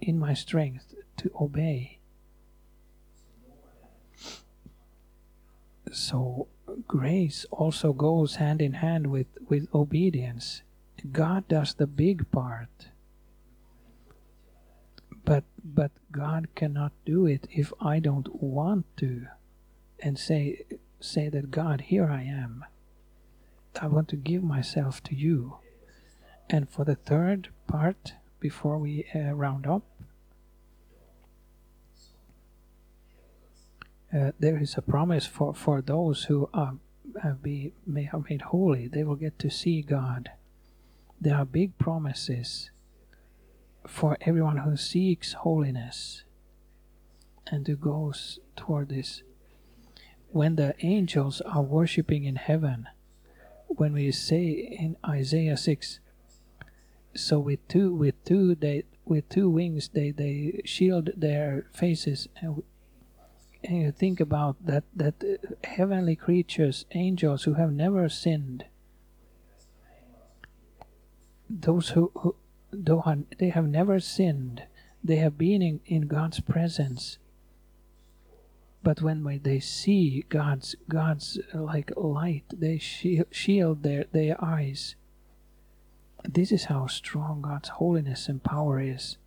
in 0.00 0.18
my 0.18 0.34
strength, 0.34 0.94
to 1.16 1.30
obey. 1.40 1.98
So 5.90 6.48
grace 6.88 7.46
also 7.50 7.92
goes 7.92 8.36
hand 8.36 8.60
in 8.60 8.74
hand 8.74 9.06
with, 9.08 9.26
with 9.48 9.68
obedience. 9.74 10.62
God 11.12 11.46
does 11.48 11.74
the 11.74 11.86
big 11.86 12.30
part. 12.30 12.88
But 15.64 15.92
God 16.12 16.48
cannot 16.54 16.92
do 17.06 17.24
it 17.26 17.46
if 17.50 17.72
I 17.80 17.98
don't 17.98 18.42
want 18.42 18.84
to 18.98 19.26
and 20.00 20.18
say 20.18 20.64
say 21.00 21.28
that 21.28 21.50
God 21.50 21.82
here 21.82 22.08
I 22.10 22.22
am. 22.22 22.64
I 23.80 23.86
want 23.88 24.08
to 24.08 24.16
give 24.16 24.42
myself 24.42 25.02
to 25.04 25.14
you. 25.14 25.58
And 26.50 26.68
for 26.68 26.84
the 26.84 26.94
third 26.94 27.48
part 27.66 28.12
before 28.40 28.78
we 28.78 29.06
uh, 29.14 29.32
round 29.32 29.66
up 29.66 29.82
uh, 34.14 34.30
there 34.38 34.58
is 34.58 34.76
a 34.76 34.82
promise 34.82 35.26
for, 35.26 35.54
for 35.54 35.80
those 35.80 36.24
who 36.24 36.48
are 36.54 36.74
uh, 37.22 37.32
be 37.32 37.72
may 37.86 38.08
are 38.12 38.24
made 38.28 38.42
holy. 38.42 38.88
They 38.88 39.04
will 39.04 39.16
get 39.16 39.38
to 39.40 39.50
see 39.50 39.82
God. 39.82 40.30
There 41.20 41.36
are 41.36 41.44
big 41.44 41.78
promises 41.78 42.70
for 43.86 44.16
everyone 44.22 44.58
who 44.58 44.76
seeks 44.76 45.32
holiness 45.32 46.24
and 47.46 47.66
who 47.66 47.76
goes 47.76 48.38
toward 48.56 48.88
this. 48.88 49.22
When 50.30 50.56
the 50.56 50.74
angels 50.80 51.40
are 51.42 51.62
worshipping 51.62 52.24
in 52.24 52.36
heaven, 52.36 52.88
when 53.68 53.92
we 53.92 54.10
say 54.12 54.48
in 54.50 54.96
Isaiah 55.06 55.56
six, 55.56 56.00
so 57.14 57.38
with 57.38 57.66
two 57.68 57.94
with 57.94 58.22
two 58.24 58.54
they 58.54 58.84
with 59.04 59.28
two 59.28 59.48
wings 59.48 59.88
they 59.88 60.10
they 60.10 60.60
shield 60.64 61.10
their 61.16 61.66
faces 61.72 62.28
and 62.40 62.62
and 63.62 63.82
you 63.82 63.92
think 63.92 64.20
about 64.20 64.56
that 64.64 64.84
that 64.94 65.14
heavenly 65.62 66.16
creatures 66.16 66.86
angels 66.92 67.44
who 67.44 67.54
have 67.54 67.72
never 67.72 68.08
sinned 68.08 68.64
those 71.48 71.90
who, 71.90 72.10
who 72.14 72.34
though 72.76 73.02
they 73.38 73.50
have 73.50 73.66
never 73.66 74.00
sinned 74.00 74.64
they 75.02 75.16
have 75.16 75.36
been 75.36 75.60
in, 75.60 75.80
in 75.84 76.02
god's 76.02 76.40
presence. 76.40 77.18
But 78.82 79.02
when 79.02 79.40
they 79.42 79.60
see 79.60 80.24
god's 80.28 80.74
god's 80.88 81.38
uh, 81.54 81.60
like 81.60 81.92
light 81.96 82.44
they 82.52 82.78
shield, 82.78 83.82
their 83.82 84.04
their 84.12 84.42
eyes. 84.42 84.96
This 86.26 86.50
is 86.52 86.64
how 86.64 86.86
strong 86.86 87.42
god's 87.42 87.68
holiness 87.68 88.28
and 88.28 88.42
power 88.42 88.80
is. 88.80 89.18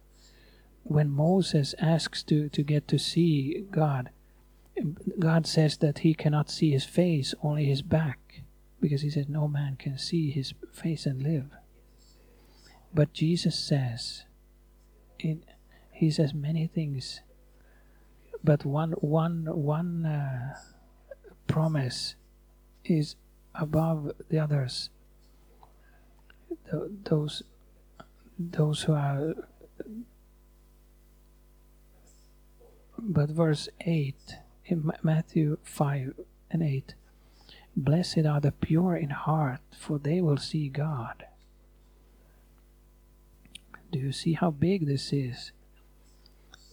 When 0.84 1.10
moses 1.12 1.76
asks 1.80 2.24
to 2.24 2.50
to 2.50 2.64
get 2.64 2.88
to 2.88 2.98
see 2.98 3.66
god 3.72 4.10
God 5.20 5.48
says 5.48 5.78
that 5.78 6.00
he 6.00 6.14
cannot 6.14 6.52
see 6.52 6.72
his 6.72 6.86
face, 6.86 7.34
only 7.42 7.66
his 7.66 7.82
back, 7.82 8.44
because 8.80 9.02
he 9.02 9.10
says 9.10 9.28
no 9.28 9.48
man 9.48 9.76
can 9.76 9.98
see 9.98 10.30
his 10.30 10.54
face 10.72 11.06
and 11.06 11.24
live. 11.24 11.57
But 12.98 13.14
Jesus 13.14 13.54
says, 13.60 14.24
he 15.20 16.10
says 16.10 16.34
many 16.34 16.66
things, 16.66 17.22
but 18.44 18.66
one 18.66 18.94
one 18.94 19.46
one 19.46 20.04
uh, 20.04 20.56
promise 21.46 22.16
is 22.84 23.16
above 23.54 24.14
the 24.30 24.40
others. 24.40 24.90
Th- 26.72 26.90
those 27.04 27.44
those 28.40 28.82
who 28.82 28.94
are. 28.94 29.36
But 32.98 33.30
verse 33.30 33.70
eight 33.82 34.38
in 34.66 34.92
Matthew 35.04 35.60
5 35.62 36.16
and 36.50 36.64
8 36.64 36.96
Blessed 37.76 38.26
are 38.26 38.42
the 38.42 38.52
pure 38.52 38.96
in 38.96 39.12
heart, 39.12 39.62
for 39.78 40.00
they 40.00 40.20
will 40.20 40.38
see 40.38 40.68
God. 40.68 41.26
Do 43.92 44.00
you 44.00 44.12
see 44.12 44.34
how 44.34 44.52
big 44.52 44.86
this 44.86 45.14
is? 45.14 45.52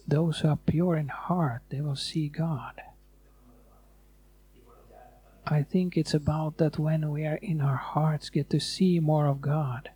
Those 0.07 0.39
who 0.39 0.49
are 0.49 0.57
pure 0.57 0.95
in 0.95 1.07
heart, 1.07 1.61
they 1.69 1.81
will 1.81 1.95
see 1.95 2.27
God. 2.27 2.81
I 5.47 5.63
think 5.63 5.95
it's 5.95 6.13
about 6.13 6.57
that 6.57 6.79
when 6.79 7.09
we 7.11 7.25
are 7.25 7.39
in 7.41 7.61
our 7.61 7.75
hearts, 7.75 8.29
get 8.29 8.49
to 8.49 8.59
see 8.59 8.99
more 8.99 9.27
of 9.27 9.41
God 9.41 9.91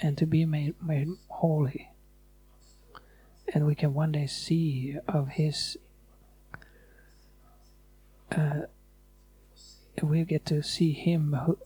and 0.00 0.16
to 0.18 0.26
be 0.26 0.44
made, 0.44 0.74
made 0.82 1.08
holy. 1.28 1.90
And 3.52 3.66
we 3.66 3.74
can 3.74 3.94
one 3.94 4.12
day 4.12 4.26
see 4.26 4.96
of 5.08 5.28
His 5.28 5.76
uh, 8.30 8.62
we 10.02 10.24
get 10.24 10.46
to 10.46 10.62
see 10.62 10.92
him 10.92 11.34
who, 11.46 11.58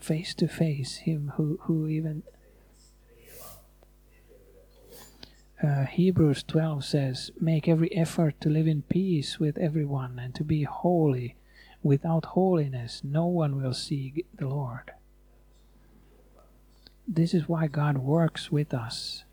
face 0.00 0.34
to 0.34 0.48
face, 0.48 0.96
him 0.98 1.32
who, 1.36 1.58
who 1.62 1.88
even. 1.88 2.22
Uh, 5.62 5.84
Hebrews 5.86 6.42
12 6.42 6.84
says, 6.84 7.30
Make 7.40 7.66
every 7.66 7.94
effort 7.96 8.40
to 8.42 8.50
live 8.50 8.66
in 8.66 8.82
peace 8.82 9.40
with 9.40 9.56
everyone 9.56 10.18
and 10.18 10.34
to 10.34 10.44
be 10.44 10.64
holy. 10.64 11.36
Without 11.82 12.26
holiness, 12.26 13.02
no 13.04 13.26
one 13.26 13.60
will 13.62 13.72
see 13.72 14.24
the 14.34 14.48
Lord. 14.48 14.92
This 17.06 17.32
is 17.32 17.48
why 17.48 17.68
God 17.68 17.98
works 17.98 18.50
with 18.50 18.74
us. 18.74 19.24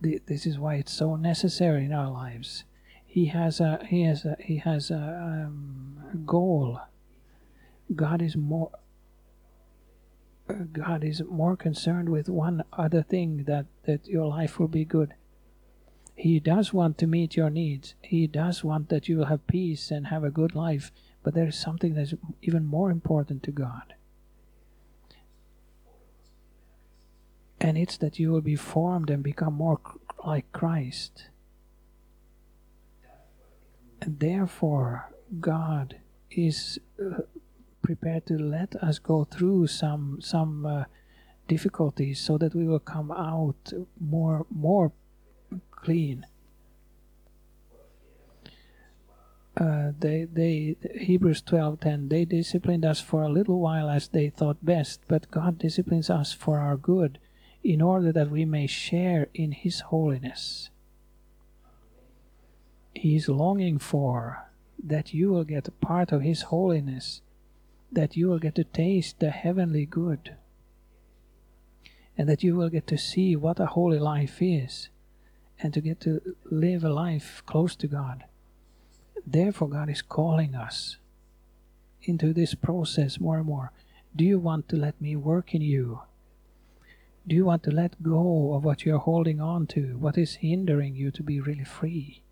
This 0.00 0.46
is 0.46 0.58
why 0.58 0.76
it's 0.76 0.92
so 0.92 1.16
necessary 1.16 1.84
in 1.84 1.92
our 1.92 2.10
lives. 2.10 2.64
He 3.04 3.26
has 3.26 3.60
a 3.60 3.84
he 3.88 4.02
has 4.02 4.24
a 4.24 4.36
he 4.38 4.58
has 4.58 4.90
a 4.90 5.46
um, 5.46 6.22
goal. 6.24 6.80
God 7.94 8.22
is 8.22 8.36
more. 8.36 8.70
God 10.72 11.02
is 11.02 11.22
more 11.28 11.56
concerned 11.56 12.08
with 12.08 12.28
one 12.28 12.62
other 12.72 13.02
thing 13.02 13.44
that 13.44 13.66
that 13.84 14.06
your 14.06 14.26
life 14.26 14.58
will 14.58 14.68
be 14.68 14.84
good. 14.84 15.14
He 16.14 16.40
does 16.40 16.72
want 16.72 16.96
to 16.98 17.06
meet 17.06 17.36
your 17.36 17.50
needs. 17.50 17.94
He 18.00 18.26
does 18.26 18.64
want 18.64 18.88
that 18.88 19.08
you 19.08 19.18
will 19.18 19.26
have 19.26 19.46
peace 19.46 19.90
and 19.90 20.06
have 20.06 20.24
a 20.24 20.30
good 20.30 20.54
life. 20.54 20.90
But 21.22 21.34
there 21.34 21.48
is 21.48 21.58
something 21.58 21.94
that's 21.94 22.14
even 22.40 22.64
more 22.64 22.90
important 22.90 23.42
to 23.42 23.50
God. 23.50 23.94
And 27.60 27.76
it's 27.76 27.98
that 27.98 28.18
you 28.18 28.30
will 28.30 28.40
be 28.40 28.56
formed 28.56 29.10
and 29.10 29.22
become 29.22 29.54
more 29.54 29.80
like 30.24 30.50
Christ. 30.52 31.28
And 34.00 34.20
therefore, 34.20 35.10
God 35.40 35.96
is 36.30 36.78
uh, 37.00 37.22
prepared 37.88 38.24
to 38.26 38.36
let 38.56 38.70
us 38.88 38.96
go 39.12 39.18
through 39.34 39.66
some 39.82 40.04
some 40.20 40.52
uh, 40.66 40.84
difficulties 41.54 42.16
so 42.26 42.32
that 42.38 42.54
we 42.58 42.64
will 42.70 42.84
come 42.96 43.10
out 43.12 43.62
more 44.00 44.38
more 44.50 44.92
clean. 45.82 46.26
uh, 49.56 49.92
they 49.98 50.26
they 50.30 50.76
Hebrews 51.00 51.40
twelve 51.42 51.80
ten 51.80 52.08
they 52.08 52.24
disciplined 52.24 52.84
us 52.84 53.00
for 53.00 53.22
a 53.22 53.28
little 53.28 53.60
while 53.60 53.88
as 53.88 54.08
they 54.08 54.28
thought 54.28 54.64
best, 54.64 55.00
but 55.08 55.30
God 55.30 55.58
disciplines 55.58 56.10
us 56.10 56.32
for 56.32 56.58
our 56.58 56.76
good, 56.76 57.18
in 57.64 57.80
order 57.80 58.12
that 58.12 58.30
we 58.30 58.44
may 58.44 58.66
share 58.66 59.28
in 59.34 59.52
His 59.52 59.80
holiness. 59.80 60.70
He 62.94 63.16
is 63.16 63.28
longing 63.28 63.78
for 63.78 64.46
that 64.82 65.14
you 65.14 65.30
will 65.30 65.44
get 65.44 65.68
a 65.68 65.72
part 65.86 66.12
of 66.12 66.22
His 66.22 66.42
holiness, 66.42 67.22
that 67.90 68.16
you 68.16 68.28
will 68.28 68.38
get 68.38 68.54
to 68.56 68.64
taste 68.64 69.20
the 69.20 69.30
heavenly 69.30 69.86
good, 69.86 70.36
and 72.18 72.28
that 72.28 72.42
you 72.42 72.56
will 72.56 72.68
get 72.68 72.86
to 72.88 72.98
see 72.98 73.36
what 73.36 73.60
a 73.60 73.66
holy 73.66 73.98
life 73.98 74.38
is, 74.40 74.88
and 75.60 75.72
to 75.72 75.80
get 75.80 76.00
to 76.00 76.36
live 76.50 76.84
a 76.84 76.92
life 76.92 77.42
close 77.46 77.76
to 77.76 77.86
God. 77.86 78.24
Therefore, 79.26 79.68
God 79.68 79.88
is 79.88 80.02
calling 80.02 80.54
us 80.54 80.98
into 82.02 82.32
this 82.32 82.54
process 82.54 83.18
more 83.18 83.38
and 83.38 83.46
more. 83.46 83.72
Do 84.14 84.24
you 84.24 84.38
want 84.38 84.68
to 84.68 84.76
let 84.76 85.00
me 85.00 85.16
work 85.16 85.54
in 85.54 85.62
you? 85.62 86.00
Do 87.26 87.34
you 87.34 87.44
want 87.44 87.64
to 87.64 87.70
let 87.70 88.02
go 88.02 88.54
of 88.54 88.64
what 88.64 88.84
you're 88.84 88.98
holding 88.98 89.40
on 89.40 89.66
to, 89.68 89.96
what 89.98 90.16
is 90.16 90.36
hindering 90.36 90.94
you 90.94 91.10
to 91.10 91.22
be 91.22 91.40
really 91.40 91.64
free? 91.64 92.22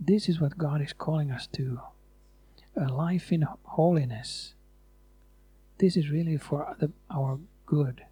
This 0.00 0.28
is 0.28 0.40
what 0.40 0.58
God 0.58 0.80
is 0.80 0.92
calling 0.92 1.30
us 1.30 1.46
to 1.48 1.80
a 2.76 2.92
life 2.92 3.32
in 3.32 3.46
holiness. 3.62 4.54
This 5.78 5.96
is 5.96 6.10
really 6.10 6.36
for 6.36 6.76
the, 6.78 6.92
our 7.10 7.38
good, 7.66 8.04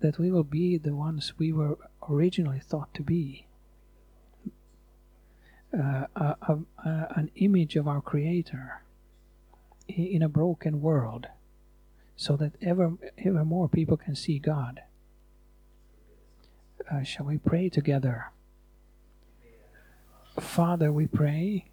that 0.00 0.18
we 0.18 0.30
will 0.30 0.44
be 0.44 0.76
the 0.78 0.94
ones 0.94 1.34
we 1.38 1.52
were 1.52 1.76
originally 2.08 2.60
thought 2.60 2.92
to 2.94 3.02
be. 3.02 3.46
Uh, 5.72 6.06
a, 6.16 6.36
a, 6.42 6.58
a, 6.84 7.12
an 7.16 7.30
image 7.36 7.76
of 7.76 7.86
our 7.86 8.00
Creator 8.00 8.82
in 9.86 10.22
a 10.22 10.28
broken 10.28 10.80
world, 10.80 11.28
so 12.16 12.36
that 12.36 12.52
ever, 12.60 12.94
ever 13.24 13.44
more 13.44 13.68
people 13.68 13.96
can 13.96 14.16
see 14.16 14.38
God. 14.38 14.82
Uh, 16.90 17.02
shall 17.04 17.26
we 17.26 17.38
pray 17.38 17.68
together? 17.68 18.32
Father, 20.40 20.92
we 20.92 21.06
pray 21.06 21.69